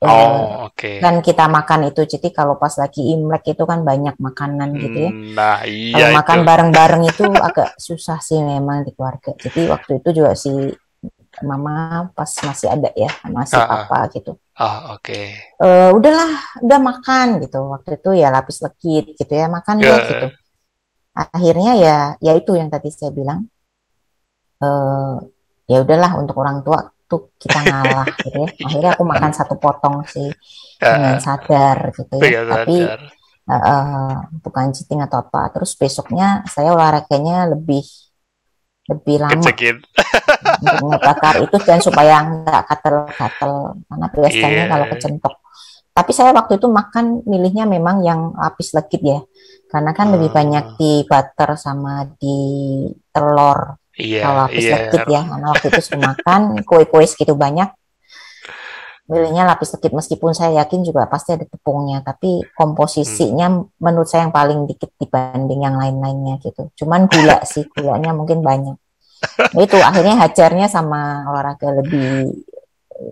[0.00, 0.80] eh, Oh, oke.
[0.80, 0.96] Okay.
[0.96, 5.12] Kan kita makan itu, jadi kalau pas lagi Imlek itu kan banyak makanan gitu ya.
[5.12, 9.36] Hmm, nah, iya Kalau makan bareng-bareng itu agak susah sih memang di keluarga.
[9.36, 10.72] Jadi waktu itu juga si
[11.42, 15.38] mama pas masih ada ya masih uh, papa gitu oh oke okay.
[15.62, 19.94] uh, udahlah udah makan gitu waktu itu ya lapis legit gitu ya makan yeah.
[19.94, 20.26] ya gitu
[21.14, 23.46] akhirnya ya ya itu yang tadi saya bilang
[24.60, 25.16] uh,
[25.66, 28.48] ya udahlah untuk orang tua tuh kita ngalah gitu ya.
[28.64, 32.22] Akhirnya aku makan satu potong sih uh, dengan sadar gitu ya.
[32.24, 32.76] Iya, tapi
[33.50, 34.10] Uh, uh,
[34.46, 35.50] bukan cheating atau apa.
[35.50, 37.82] Terus besoknya saya olahraganya lebih
[38.86, 39.42] lebih lama.
[40.60, 43.52] Untuk ngebakar itu dan supaya nggak katel-katel
[43.90, 44.70] karena biasanya yeah.
[44.70, 45.34] kalau kecentok.
[45.90, 49.20] Tapi saya waktu itu makan milihnya memang yang lapis legit ya.
[49.66, 50.12] Karena kan uh.
[50.14, 52.38] lebih banyak di butter sama di
[53.10, 54.76] telur yeah, kalau lapis yeah.
[54.88, 57.68] legit ya karena waktu itu saya makan kue-kue segitu banyak
[59.10, 63.80] milihnya lapis legit meskipun saya yakin juga pasti ada tepungnya tapi komposisinya hmm.
[63.82, 68.78] menurut saya yang paling dikit dibanding yang lain-lainnya gitu cuman gula sih gulanya mungkin banyak
[69.20, 72.32] Nah, itu akhirnya hajarnya sama olahraga lebih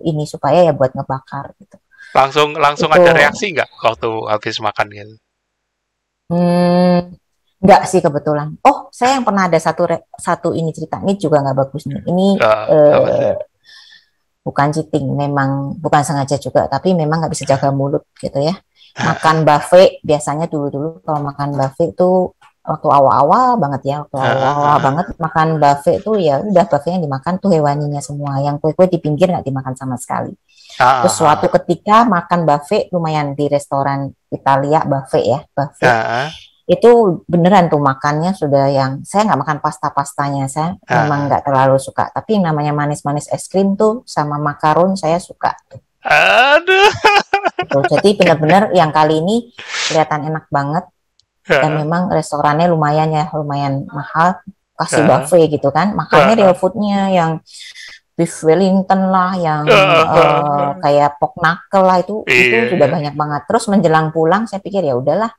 [0.05, 1.77] ini supaya ya buat ngebakar gitu.
[2.13, 5.15] Langsung langsung Itu ada reaksi nggak waktu habis makan gitu?
[6.29, 7.17] hmm,
[7.59, 8.55] nggak sih kebetulan.
[8.63, 11.99] Oh, saya yang pernah ada satu re- satu ini cerita ini juga nggak bagus nih.
[12.07, 12.27] Ini
[13.17, 13.31] sih?
[13.31, 13.35] eh,
[14.45, 18.55] bukan cheating, memang bukan sengaja juga, tapi memang nggak bisa jaga mulut gitu ya.
[18.99, 22.33] Makan buffet biasanya dulu-dulu kalau makan buffet itu
[22.65, 27.03] waktu awal-awal banget ya, waktu awal-awal Ah, banget makan buffet tuh ya udah buffet yang
[27.05, 30.33] dimakan tuh hewaninya semua, yang kue-kue di pinggir nggak dimakan sama sekali.
[30.79, 36.29] ah, Terus suatu ketika makan buffet lumayan di restoran Italia buffet ya, buffet ah,
[36.69, 41.27] itu beneran tuh makannya sudah yang saya nggak makan pasta-pastanya saya memang ah.
[41.27, 45.57] nggak terlalu suka tapi yang namanya manis-manis es krim tuh sama makaron saya suka
[46.05, 46.93] Aduh.
[47.65, 47.77] gitu.
[47.97, 49.49] jadi benar-benar yang kali ini
[49.89, 50.85] kelihatan enak banget
[51.49, 54.37] dan Ah, memang restorannya lumayan ya lumayan mahal
[54.77, 57.41] kasih ah, buffet gitu kan makannya real foodnya yang
[58.13, 60.77] beef Wellington lah yang eh, ah.
[60.77, 62.93] kayak pork knuckle lah itu itu Iya, sudah iya.
[62.93, 65.33] banyak banget terus menjelang pulang saya pikir ya udahlah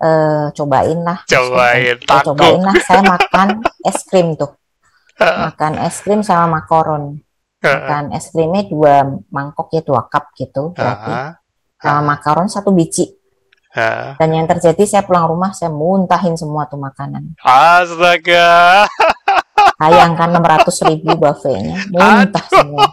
[0.00, 1.18] eh, cobain lah.
[1.28, 2.74] Cobain saya cobain lah.
[2.82, 3.48] Saya makan
[3.88, 4.56] es krim tuh.
[5.20, 7.20] Makan es krim sama makaron
[7.60, 11.36] makan es krimnya dua mangkok ya dua cup gitu berarti
[11.76, 13.12] sama makaron satu biji.
[14.18, 17.38] Dan yang terjadi saya pulang rumah saya muntahin semua tuh makanan.
[17.44, 18.84] Astaga.
[19.80, 21.76] sayangkan 600 ribu buffetnya.
[21.88, 22.52] Muntah Aduh.
[22.52, 22.88] semua.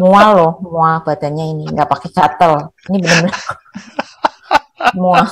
[0.00, 1.64] Mual loh mual badannya ini.
[1.68, 2.52] Nggak pakai gatel.
[2.88, 3.34] Ini bener-bener
[5.00, 5.26] mual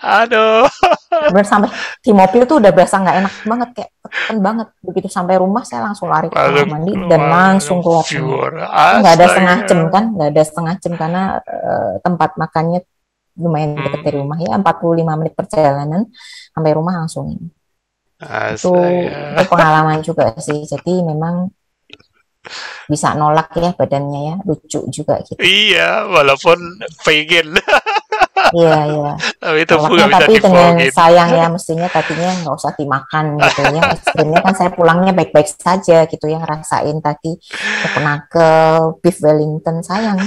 [0.00, 0.66] Aduh.
[1.32, 1.72] bener sampai
[2.04, 4.68] di mobil tuh udah berasa nggak enak banget kayak tekan banget.
[4.84, 8.04] Begitu sampai rumah saya langsung lari ke kamar mandi dan langsung keluar
[9.00, 12.80] nggak ada setengah jam kan nggak ada setengah jam karena eh, tempat makannya
[13.38, 14.22] lumayan dekat dari Hmm.
[14.26, 14.36] rumah.
[14.42, 16.02] Ya 45 menit perjalanan
[16.52, 17.48] sampai rumah langsung ini.
[18.52, 20.66] Itu itu pengalaman juga sih.
[20.66, 21.54] Jadi memang
[22.88, 25.36] bisa nolak ya badannya ya lucu juga gitu.
[25.38, 26.56] Iya, walaupun
[27.04, 27.60] pengen,
[28.56, 29.12] iya iya.
[29.38, 33.82] Tapi nolaknya nggak bisa tapi dengan sayang ya mestinya tadinya nggak usah dimakan gitu ya.
[34.14, 37.32] Krimnya kan saya pulangnya baik-baik saja gitu ya ngerasain tadi
[37.98, 40.18] knuckle beef Wellington sayang.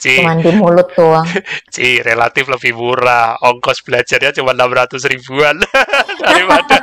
[0.00, 1.28] Ci, cuman di mulut doang.
[1.74, 3.36] Ci, relatif lebih murah.
[3.44, 5.56] Ongkos belajarnya cuma 600 ribuan.
[6.24, 6.76] Daripada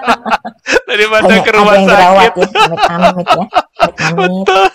[0.87, 2.47] daripada banyak ke ada rumah yang dirawat sakit.
[2.47, 3.45] ya amit-amit ya
[3.77, 4.65] amit-amit Betul,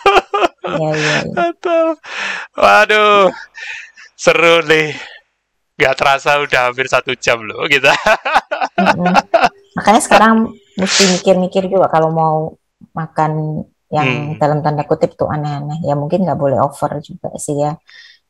[0.79, 1.17] iya iya.
[1.35, 1.87] Betul.
[2.55, 3.35] Waduh,
[4.15, 4.95] seru nih.
[5.83, 7.91] Gak terasa udah hampir satu jam loh kita.
[8.81, 9.13] Mm-mm.
[9.77, 10.35] makanya sekarang
[10.81, 12.37] mesti mikir-mikir juga kalau mau
[13.01, 13.33] makan
[13.97, 15.79] yang Hmm, dalam tanda kutip tuh aneh-aneh.
[15.89, 17.73] Ya mungkin nggak boleh over juga sih ya.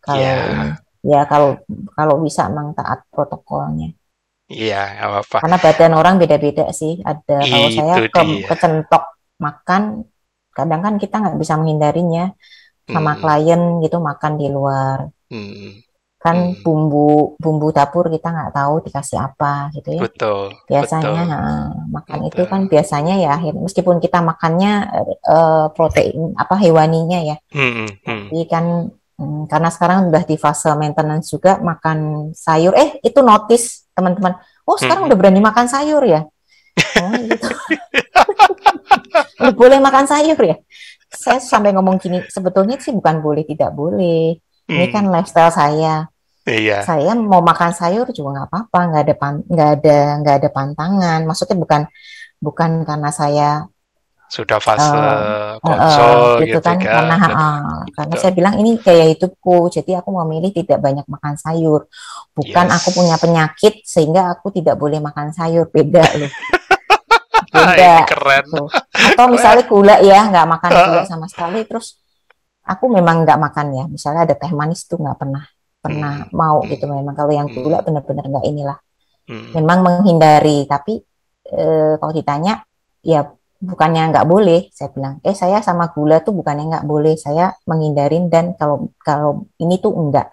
[0.06, 0.68] Kalau ini
[1.12, 1.50] ya kalau
[1.98, 3.88] kalau bisa memang taat protokolnya.
[4.54, 5.40] Iya, nggak apa-apa.
[5.40, 6.92] karena badan orang beda-beda sih.
[7.10, 8.48] Ada kalau saya Itu ke dia.
[8.48, 9.02] kecentok
[9.44, 9.82] makan
[10.56, 12.22] kadang kan kita nggak bisa menghindarinya
[12.94, 14.98] sama Hmm, klien gitu makan di luar.
[15.30, 15.82] Hmm,
[16.22, 16.62] kan hmm.
[16.62, 20.00] bumbu bumbu dapur kita nggak tahu dikasih apa gitu ya.
[20.06, 21.40] Betul, biasanya betul, ha,
[21.90, 22.50] makan itu betul.
[22.54, 24.72] kan biasanya ya akhir meskipun kita makannya
[25.10, 27.36] eh, protein apa hewaninya ya.
[27.50, 28.64] Hmm, hmm, tapi kan
[29.18, 34.38] mm, karena sekarang udah di fase maintenance juga makan sayur eh itu notice teman-teman.
[34.62, 35.10] Oh sekarang hmm.
[35.10, 36.22] udah berani makan sayur ya?
[37.02, 37.50] Oh gitu.
[39.58, 40.54] Boleh makan sayur ya?
[41.10, 44.38] Saya sampai ngomong gini sebetulnya sih bukan boleh tidak boleh.
[44.70, 46.11] Ini kan Hmm, lifestyle saya
[46.42, 49.14] Iya, saya mau makan sayur juga nggak apa-apa nggak ada
[49.46, 51.20] nggak ada nggak ada pantangan.
[51.22, 51.82] Maksudnya bukan
[52.42, 53.50] bukan karena saya
[54.26, 57.30] sudah fase eh, eh, konsul gitu gitu kan karena kan.
[57.36, 61.86] ah, karena saya bilang ini gaya hidupku jadi aku memilih tidak banyak makan sayur.
[62.34, 63.22] Bukan aku punya Yes.
[63.22, 66.32] penyakit sehingga aku tidak boleh makan sayur beda loh.
[67.52, 68.42] Beda keren.
[68.48, 68.64] gitu.
[69.12, 72.00] Atau misalnya gula ya nggak makan gula sama sekali terus
[72.64, 73.84] aku memang nggak makan ya.
[73.86, 75.44] Misalnya ada teh manis tuh nggak pernah
[75.82, 77.14] pernah Hmm, mau hmm, gitu memang.
[77.18, 78.78] Kalau yang gula hmm, benar-benar nggak inilah.
[79.22, 79.54] Hmm.
[79.54, 80.98] memang menghindari tapi
[81.46, 82.58] eh, kalau ditanya
[83.06, 83.22] ya
[83.58, 84.70] bukannya nggak boleh.
[84.70, 87.14] Saya bilang eh saya sama gula tuh bukannya nggak boleh.
[87.18, 90.30] Saya menghindarin dan kalau kalau ini tuh enggak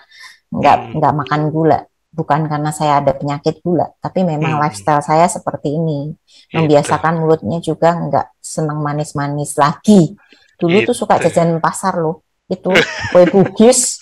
[0.50, 1.80] nggak Hmm, nggak makan gula.
[2.10, 4.62] Bukan karena saya ada penyakit gula tapi memang hmm.
[4.62, 6.14] lifestyle saya seperti ini.
[6.50, 10.18] Itu, membiasakan mulutnya juga nggak senang manis-manis lagi.
[10.58, 11.30] Dulu tuh suka itu.
[11.30, 12.26] jajan pasar loh.
[12.50, 12.74] Itu
[13.14, 14.02] kue bugis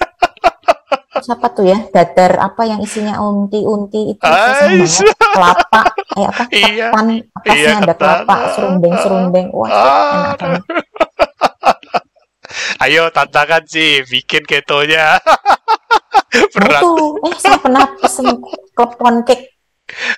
[1.20, 1.78] siapa tuh ya?
[1.89, 6.43] Dadar apa yang isinya unti-unti itu banget kelapa kayak apa?
[6.55, 7.97] Iya, ketan iya atasnya ada ketan.
[7.99, 10.63] kelapa serundeng-serundeng wah itu enak Ah, banget.
[12.80, 15.18] Ayo tantangan sih, bikin ketonya.
[16.28, 16.82] Nah berat.
[16.84, 16.93] itu.
[17.24, 18.28] Eh saya pernah pesen
[18.72, 19.57] klepon cake.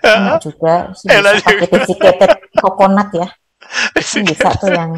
[0.02, 1.76] Enak juga sih Enak bisa pakai juga.
[1.80, 3.28] desiccated coconut ya.
[3.94, 4.92] Bisa tuh yang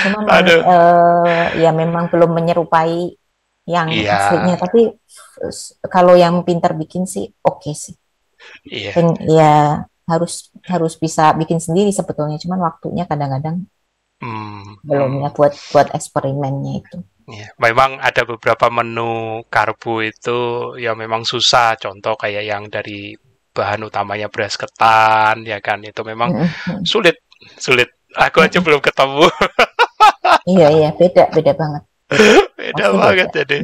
[0.00, 0.18] cuma
[0.64, 3.19] uh, ya memang belum menyerupai
[3.70, 4.34] yang iya.
[4.34, 4.90] aslinya tapi
[5.86, 7.94] kalau yang pintar bikin sih oke okay sih
[8.66, 8.90] iya.
[8.90, 9.54] Dan, ya
[10.10, 13.70] harus harus bisa bikin sendiri sebetulnya cuman waktunya kadang-kadang
[14.18, 14.82] hmm.
[14.82, 16.98] belum ya buat buat eksperimennya itu
[17.30, 21.78] Ya, memang ada beberapa menu karbo itu ya memang susah.
[21.78, 23.14] Contoh kayak yang dari
[23.54, 26.82] bahan utamanya beras ketan, ya kan itu memang mm-hmm.
[26.82, 27.22] sulit,
[27.54, 27.86] sulit.
[28.18, 29.30] Aku aja belum ketemu.
[30.58, 31.82] iya iya beda beda banget.
[32.70, 33.38] Beda, banget beda.
[33.42, 33.58] jadi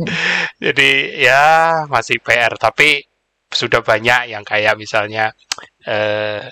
[0.59, 0.88] jadi
[1.22, 1.42] ya
[1.86, 3.07] masih PR tapi
[3.46, 5.30] sudah banyak yang kayak misalnya
[5.86, 6.42] eh,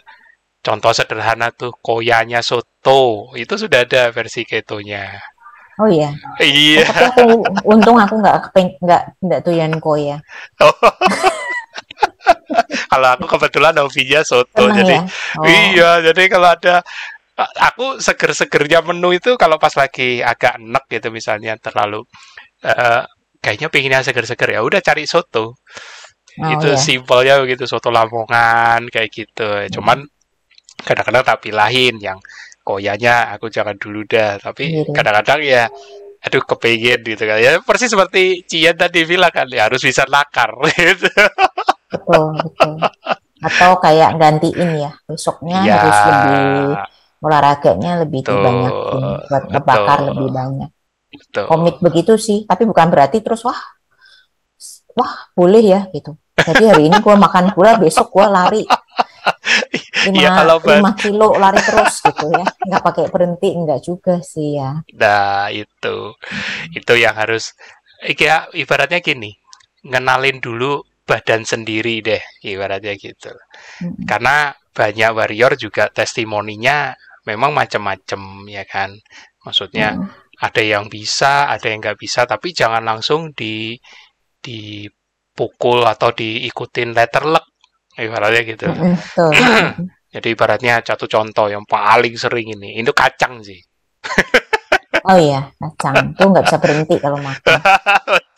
[0.65, 5.11] contoh sederhana tuh koyanya soto itu sudah ada versi ketonya
[5.75, 6.07] Oh iya.
[6.39, 6.87] Iya.
[6.87, 7.27] Oh, tapi aku
[7.67, 10.23] untung aku nggak nggak nggak tuyan koya.
[10.63, 10.71] Oh.
[12.95, 15.03] kalau aku kebetulan hobinya soto, Emang jadi ya?
[15.03, 15.47] oh.
[15.51, 16.75] iya, jadi kalau ada
[17.59, 22.07] aku seger-segernya menu itu kalau pas lagi agak enek gitu misalnya terlalu
[22.65, 23.05] uh,
[23.39, 25.57] kayaknya pinginnya seger-seger ya udah cari soto.
[26.35, 26.81] Oh, itu iya.
[26.81, 29.49] simpelnya begitu soto Lamongan kayak gitu.
[29.79, 30.03] Cuman
[30.83, 32.19] kadang-kadang tak pilahin yang
[32.65, 34.93] koyanya aku jangan dulu dah tapi iya, iya.
[34.97, 35.63] kadang-kadang ya
[36.25, 40.57] aduh kepengen gitu kan ya persis seperti Cian tadi bilang kan ya harus bisa nakar
[40.73, 41.05] gitu.
[41.93, 42.73] betul betul
[43.45, 46.41] atau kayak gantiin ya besoknya ya, harus lebih
[47.21, 50.71] olahraganya lebih betul, dibanyakin buat ngebakar lebih banyak
[51.35, 51.51] betul.
[51.51, 53.59] komit begitu sih tapi bukan berarti terus wah
[54.95, 56.15] wah boleh ya gitu.
[56.35, 58.63] Jadi hari ini gua makan gula besok gua lari.
[60.05, 62.45] Lima ya, kalau lima kilo lari terus gitu ya.
[62.45, 64.85] Nggak pakai berhenti enggak juga sih ya.
[65.01, 66.13] Nah itu.
[66.77, 67.57] Itu yang harus
[68.05, 69.33] ya ibaratnya gini
[69.81, 73.33] ngenalin dulu badan sendiri deh ibaratnya gitu.
[73.81, 74.05] Hmm.
[74.05, 76.93] karena banyak warrior juga testimoninya
[77.25, 78.93] memang macam-macam ya kan?
[79.45, 80.24] Maksudnya hmm.
[80.45, 83.73] Ada yang bisa ada yang nggak bisa tapi jangan langsung di
[84.45, 87.45] dipukul atau diikutin letter luck
[87.97, 88.67] ibaratnya gitu.
[90.15, 93.59] Jadi ibaratnya satu contoh yang paling sering ini, itu kacang sih.
[95.11, 96.15] oh iya, kacang.
[96.15, 97.59] Itu nggak bisa berhenti kalau makan.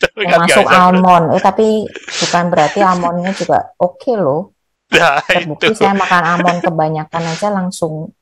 [0.00, 1.36] Termasuk almond.
[1.36, 1.84] Eh, tapi
[2.24, 4.56] bukan berarti almondnya juga oke okay loh.
[4.86, 5.82] Nah, Terbukti itu.
[5.82, 8.14] saya makan almond kebanyakan aja langsung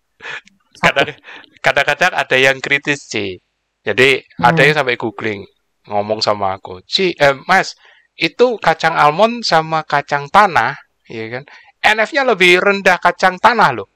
[1.61, 3.41] Kadang-kadang ada yang kritis sih.
[3.85, 4.43] Jadi hmm.
[4.43, 5.45] ada yang sampai googling
[5.85, 7.77] ngomong sama aku, Ci, eh, Mas,
[8.17, 10.73] itu kacang almond sama kacang tanah
[11.09, 11.45] ya kan?
[11.85, 13.89] NF-nya lebih rendah kacang tanah loh.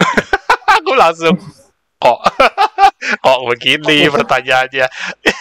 [0.80, 1.36] aku langsung
[1.96, 2.20] kok
[3.24, 4.88] kok begini pertanyaannya.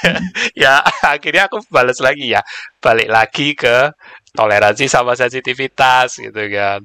[0.64, 2.44] ya akhirnya aku balas lagi ya,
[2.84, 3.92] balik lagi ke
[4.36, 6.84] toleransi sama sensitivitas gitu kan.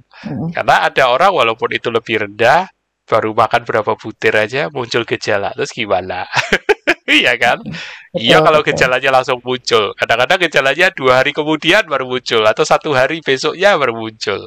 [0.54, 2.70] Karena ada orang walaupun itu lebih rendah,
[3.10, 5.50] baru makan berapa butir aja muncul gejala.
[5.58, 6.30] Terus gimana?
[7.10, 7.58] Iya kan?
[8.14, 9.90] Iya kalau gejalanya langsung muncul.
[9.98, 14.40] Kadang-kadang gejalanya dua hari kemudian baru muncul atau satu hari besoknya baru muncul.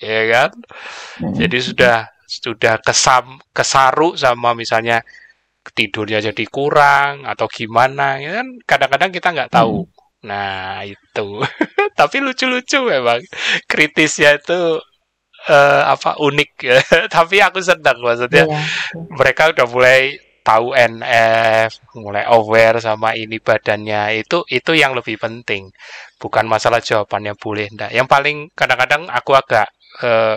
[0.00, 0.50] Ya kan?
[1.36, 5.04] Jadi sudah sudah kesam kesaru sama misalnya
[5.68, 9.84] tidurnya jadi kurang atau gimana ya kan kadang-kadang kita nggak tahu.
[9.84, 9.98] Hmm.
[10.18, 11.28] Nah, itu.
[11.98, 13.22] Tapi lucu-lucu memang.
[13.70, 14.82] Kritisnya itu
[15.46, 16.50] uh, apa unik.
[17.14, 18.46] Tapi aku senang maksudnya.
[18.50, 18.60] Iya.
[19.14, 20.18] Mereka udah mulai
[20.48, 21.70] tahu NF,
[22.00, 25.68] mulai aware sama ini badannya itu itu yang lebih penting.
[26.16, 27.90] Bukan masalah jawabannya boleh enggak.
[27.92, 29.68] Yang paling kadang-kadang aku agak
[30.00, 30.36] eh,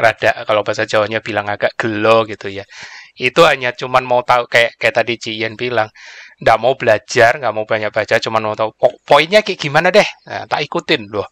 [0.00, 2.64] rada kalau bahasa Jawanya bilang agak gelo gitu ya.
[3.12, 5.92] Itu hanya cuman mau tahu kayak kayak tadi Cian bilang,
[6.40, 10.08] nggak mau belajar, nggak mau banyak baca, cuman mau tahu po poinnya kayak gimana deh.
[10.28, 11.28] Nah, tak ikutin loh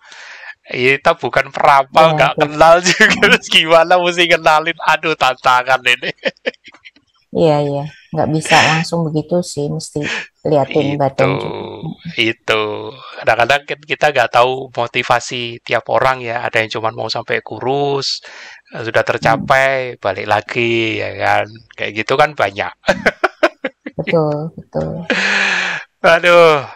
[0.70, 6.10] kita bukan perapal nggak ya, kenal juga gimana mesti kenalin aduh tantangan ini
[7.30, 10.02] Iya iya, nggak bisa langsung begitu sih, mesti
[10.42, 11.62] liatin badan juga.
[12.18, 12.90] Itu,
[13.22, 16.42] kadang-kadang kita nggak tahu motivasi tiap orang ya.
[16.42, 18.18] Ada yang cuma mau sampai kurus,
[18.74, 19.98] eh, sudah tercapai, hmm.
[20.02, 21.46] balik lagi ya kan,
[21.78, 22.72] kayak gitu kan banyak.
[23.94, 24.90] betul betul.
[26.02, 26.66] Aduh,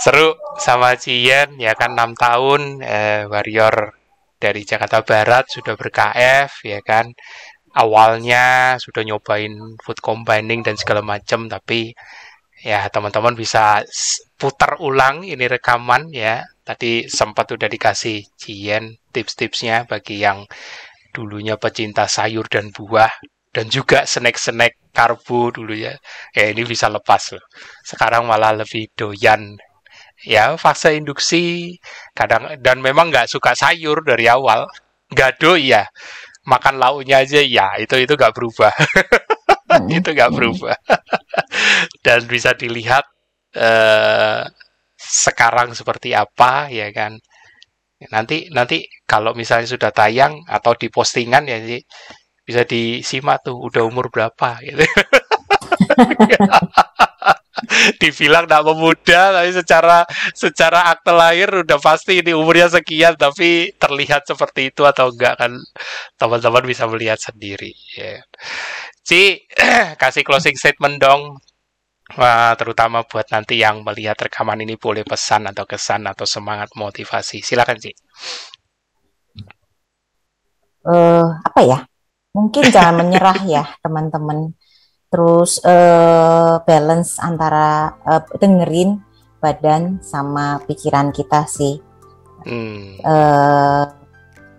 [0.00, 3.92] seru sama Cien ya kan enam tahun eh, warrior
[4.36, 7.12] dari Jakarta Barat sudah ber-KF ya kan
[7.76, 9.52] awalnya sudah nyobain
[9.84, 11.92] food combining dan segala macam tapi
[12.64, 13.84] ya teman-teman bisa
[14.40, 16.40] putar ulang ini rekaman ya.
[16.66, 20.42] Tadi sempat udah dikasih Cien tips-tipsnya bagi yang
[21.14, 23.12] dulunya pecinta sayur dan buah
[23.54, 25.94] dan juga snack-snack karbo dulu ya.
[26.34, 27.44] Ya ini bisa lepas loh.
[27.84, 29.60] Sekarang malah lebih doyan.
[30.24, 31.76] Ya fase induksi
[32.16, 34.64] kadang dan memang nggak suka sayur dari awal.
[35.06, 35.86] Gado ya
[36.46, 38.72] makan lauknya aja ya itu itu nggak berubah.
[39.92, 40.76] Itu nggak berubah.
[42.06, 43.04] Dan bisa dilihat
[43.52, 44.42] eh,
[44.96, 47.18] sekarang seperti apa ya kan.
[48.08, 51.82] Nanti nanti kalau misalnya sudah tayang atau di postingan ya sih
[52.46, 54.78] bisa disimak tuh udah umur berapa gitu
[58.02, 59.98] dibilang tidak memuda tapi secara
[60.36, 65.52] secara akte lahir udah pasti ini umurnya sekian tapi terlihat seperti itu atau enggak kan
[66.20, 68.20] teman-teman bisa melihat sendiri ya.
[69.06, 69.46] Ci
[70.02, 71.40] kasih closing statement dong
[72.14, 77.42] Wah, terutama buat nanti yang melihat rekaman ini boleh pesan atau kesan atau semangat motivasi.
[77.42, 77.90] Silakan, Ci.
[80.86, 81.78] Uh, apa ya?
[82.30, 84.54] Mungkin jangan menyerah ya, teman-teman
[85.16, 89.00] terus uh, balance antara uh, dengerin
[89.40, 91.80] badan sama pikiran kita sih.
[92.44, 93.00] Hmm.
[93.00, 93.90] uh,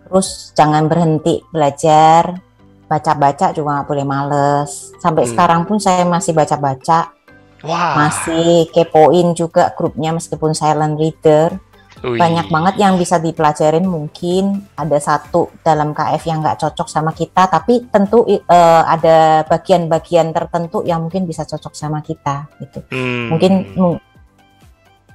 [0.09, 2.41] terus jangan berhenti belajar
[2.89, 4.97] baca-baca juga nggak boleh males.
[4.97, 5.31] Sampai hmm.
[5.37, 7.13] sekarang pun saya masih baca-baca.
[7.61, 11.61] Masih kepoin juga grupnya meskipun silent reader
[12.05, 12.21] Ui.
[12.21, 17.49] banyak banget yang bisa dipelajarin mungkin ada satu dalam KF yang nggak cocok sama kita
[17.49, 23.25] tapi tentu uh, ada bagian-bagian tertentu yang mungkin bisa cocok sama kita gitu hmm.
[23.33, 23.51] mungkin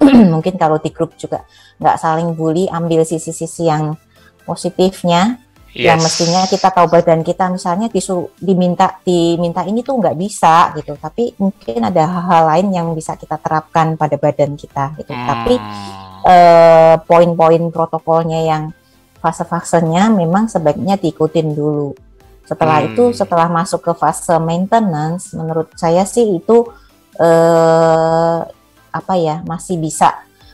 [0.35, 1.47] mungkin kalau di grup juga
[1.79, 3.95] nggak saling bully ambil sisi-sisi yang
[4.43, 5.39] positifnya
[5.71, 5.87] yes.
[5.87, 10.99] yang mestinya kita tahu badan kita misalnya disu diminta diminta ini tuh nggak bisa gitu
[10.99, 15.27] tapi mungkin ada hal-hal lain yang bisa kita terapkan pada badan kita gitu hmm.
[15.27, 15.55] tapi
[16.27, 18.63] eh, poin-poin protokolnya yang
[19.23, 21.95] fase-fasenya memang sebaiknya diikutin dulu
[22.43, 22.89] setelah hmm.
[22.93, 26.67] itu setelah masuk ke fase maintenance menurut saya sih itu
[27.17, 28.39] eh,
[28.93, 30.13] apa ya masih bisa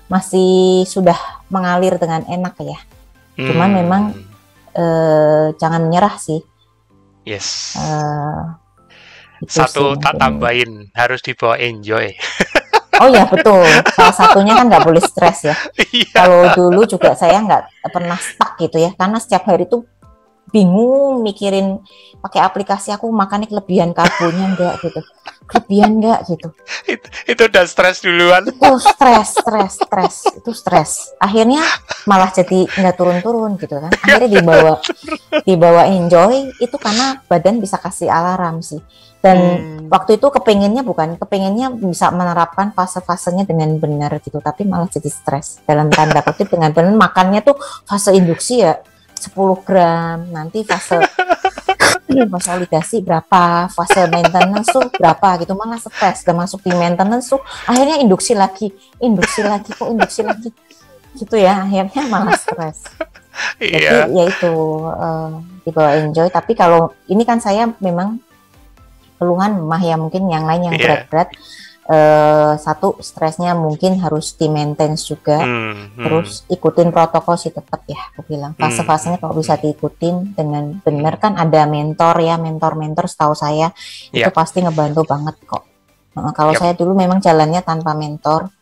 [0.08, 1.16] masih sudah
[1.52, 2.78] mengalir dengan enak ya
[3.40, 3.46] hmm.
[3.48, 4.02] cuman memang
[4.78, 6.40] uh, jangan menyerah sih.
[7.26, 7.76] Yes.
[7.76, 8.56] Uh,
[9.46, 12.10] Satu tak tambahin harus dibawa enjoy.
[12.98, 13.64] Oh ya betul.
[13.94, 15.54] Salah satunya kan nggak boleh stres ya.
[15.78, 16.10] Iya.
[16.14, 19.86] Kalau dulu juga saya nggak pernah stuck gitu ya, karena setiap hari itu
[20.48, 21.76] bingung mikirin
[22.24, 25.00] pakai aplikasi aku makannya kelebihan karbonnya enggak gitu.
[25.44, 26.48] Kelebihan enggak gitu.
[26.88, 28.48] Itu, itu udah stres duluan.
[28.48, 30.14] Itu stres stres stres.
[30.40, 30.90] Itu stres.
[31.20, 31.60] Akhirnya
[32.08, 33.92] malah jadi nggak turun-turun gitu kan.
[33.92, 34.72] Akhirnya dibawa
[35.44, 38.80] dibawa enjoy itu karena badan bisa kasih alarm sih
[39.18, 39.90] dan hmm.
[39.90, 45.58] waktu itu kepengennya bukan kepengennya bisa menerapkan fase-fasenya dengan benar gitu tapi malah jadi stres.
[45.66, 48.78] Dalam tanda kutip dengan benar makannya tuh fase induksi ya
[49.18, 49.34] 10
[49.66, 51.02] gram nanti fase
[52.32, 56.22] konsolidasi berapa fase maintenance tuh berapa gitu malah stres.
[56.22, 58.70] Udah masuk di maintenance tuh akhirnya induksi lagi
[59.02, 60.54] induksi lagi kok induksi lagi?
[61.18, 62.86] Gitu ya akhirnya malah stres.
[63.58, 64.06] Jadi yeah.
[64.06, 64.52] ya itu
[64.86, 66.30] uh, di bawah enjoy.
[66.30, 68.22] Tapi kalau ini kan saya memang
[69.18, 70.82] keluhan mah ya mungkin yang lain yang iya.
[71.04, 76.04] berat-berat yeah uh, satu stresnya mungkin harus di maintenance juga hmm, hmm.
[76.04, 78.60] terus ikutin protokol sih tetap ya aku bilang hmm.
[78.60, 83.72] fase-fasenya kalau bisa diikutin dengan benar kan ada mentor ya mentor-mentor setahu saya
[84.12, 84.28] yeah.
[84.28, 85.64] itu pasti ngebantu banget kok
[86.14, 86.60] uh, kalau yep.
[86.60, 88.52] saya dulu memang jalannya tanpa mentor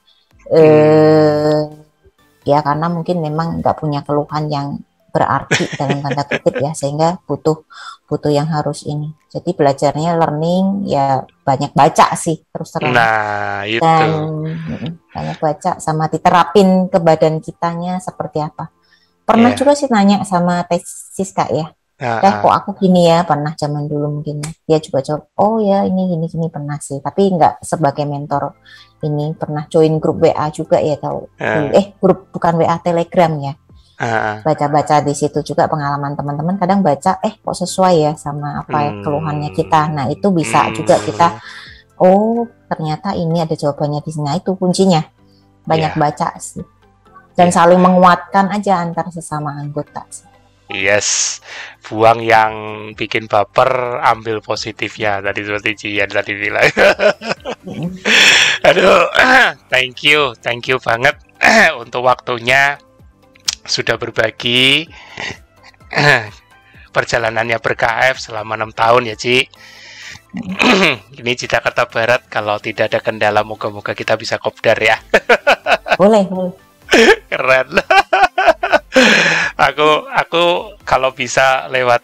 [0.48, 0.54] hmm.
[0.54, 1.62] uh,
[2.46, 4.68] ya karena mungkin memang nggak punya keluhan yang
[5.17, 7.64] berarti dalam tanda kutip ya sehingga butuh
[8.05, 9.17] butuh yang harus ini.
[9.33, 12.93] Jadi belajarnya learning ya banyak baca sih terus terang.
[12.93, 13.81] Nah itu.
[13.81, 14.09] Dan
[15.09, 18.69] banyak baca sama diterapin ke badan kitanya seperti apa.
[19.25, 19.59] Pernah yeah.
[19.59, 21.73] juga sih nanya sama tesis kak ya.
[21.97, 24.53] Uh, eh kok aku gini ya pernah zaman dulu mungkin ya.
[24.69, 27.01] dia juga jawab oh ya ini gini gini pernah sih.
[27.01, 28.53] Tapi nggak sebagai mentor
[29.01, 31.25] ini pernah join grup WA juga ya tahu.
[31.41, 31.73] Uh.
[31.73, 33.57] eh grup bukan WA Telegram ya
[34.44, 39.01] baca-baca di situ juga pengalaman teman-teman kadang baca eh kok sesuai ya sama apa hmm.
[39.01, 40.72] keluhannya kita nah itu bisa hmm.
[40.76, 41.40] juga kita
[42.05, 45.01] oh ternyata ini ada jawabannya di sini nah, itu kuncinya
[45.64, 46.01] banyak yeah.
[46.01, 46.61] baca sih
[47.36, 47.57] dan yeah.
[47.57, 50.24] saling menguatkan aja antar sesama anggota sih.
[50.66, 51.38] Yes,
[51.86, 52.53] buang yang
[52.99, 56.66] bikin baper, ambil positifnya tadi seperti Cian tadi bilang.
[58.66, 59.07] Aduh,
[59.70, 61.14] thank you, thank you banget
[61.82, 62.82] untuk waktunya
[63.69, 64.87] sudah berbagi
[66.97, 69.45] perjalanannya berKF selama enam tahun ya Ci.
[71.21, 74.97] Ini di Jakarta Barat kalau tidak ada kendala moga-moga kita bisa kopdar ya.
[76.01, 76.53] boleh, boleh.
[77.29, 77.69] Keren.
[79.69, 80.45] aku aku
[80.85, 82.01] kalau bisa lewat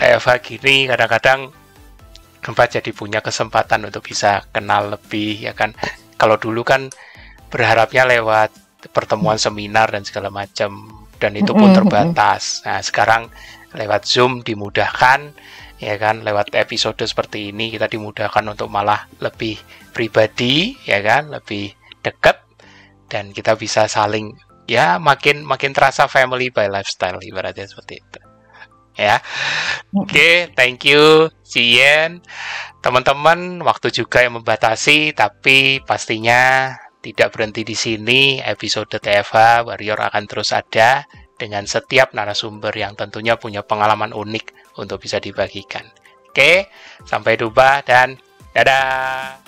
[0.00, 1.52] TFH gini kadang-kadang
[2.40, 5.76] tempat jadi punya kesempatan untuk bisa kenal lebih ya kan.
[6.16, 6.88] Kalau dulu kan
[7.48, 8.52] berharapnya lewat
[8.92, 12.64] pertemuan seminar dan segala macam dan itu pun terbatas.
[12.64, 13.28] Nah, sekarang
[13.76, 15.36] lewat Zoom dimudahkan
[15.78, 16.24] ya kan?
[16.24, 19.60] Lewat episode seperti ini kita dimudahkan untuk malah lebih
[19.92, 21.28] pribadi ya kan?
[21.28, 22.40] Lebih dekat
[23.12, 24.32] dan kita bisa saling
[24.64, 28.20] ya makin makin terasa family by lifestyle ibaratnya seperti itu.
[28.98, 29.22] Ya.
[29.96, 32.24] Oke okay, thank you Cien.
[32.80, 40.24] Teman-teman waktu juga yang membatasi tapi pastinya tidak berhenti di sini episode TFH Warrior akan
[40.28, 41.08] terus ada
[41.40, 45.88] dengan setiap narasumber yang tentunya punya pengalaman unik untuk bisa dibagikan.
[46.28, 46.68] Oke,
[47.08, 48.20] sampai jumpa dan
[48.52, 49.39] dadah.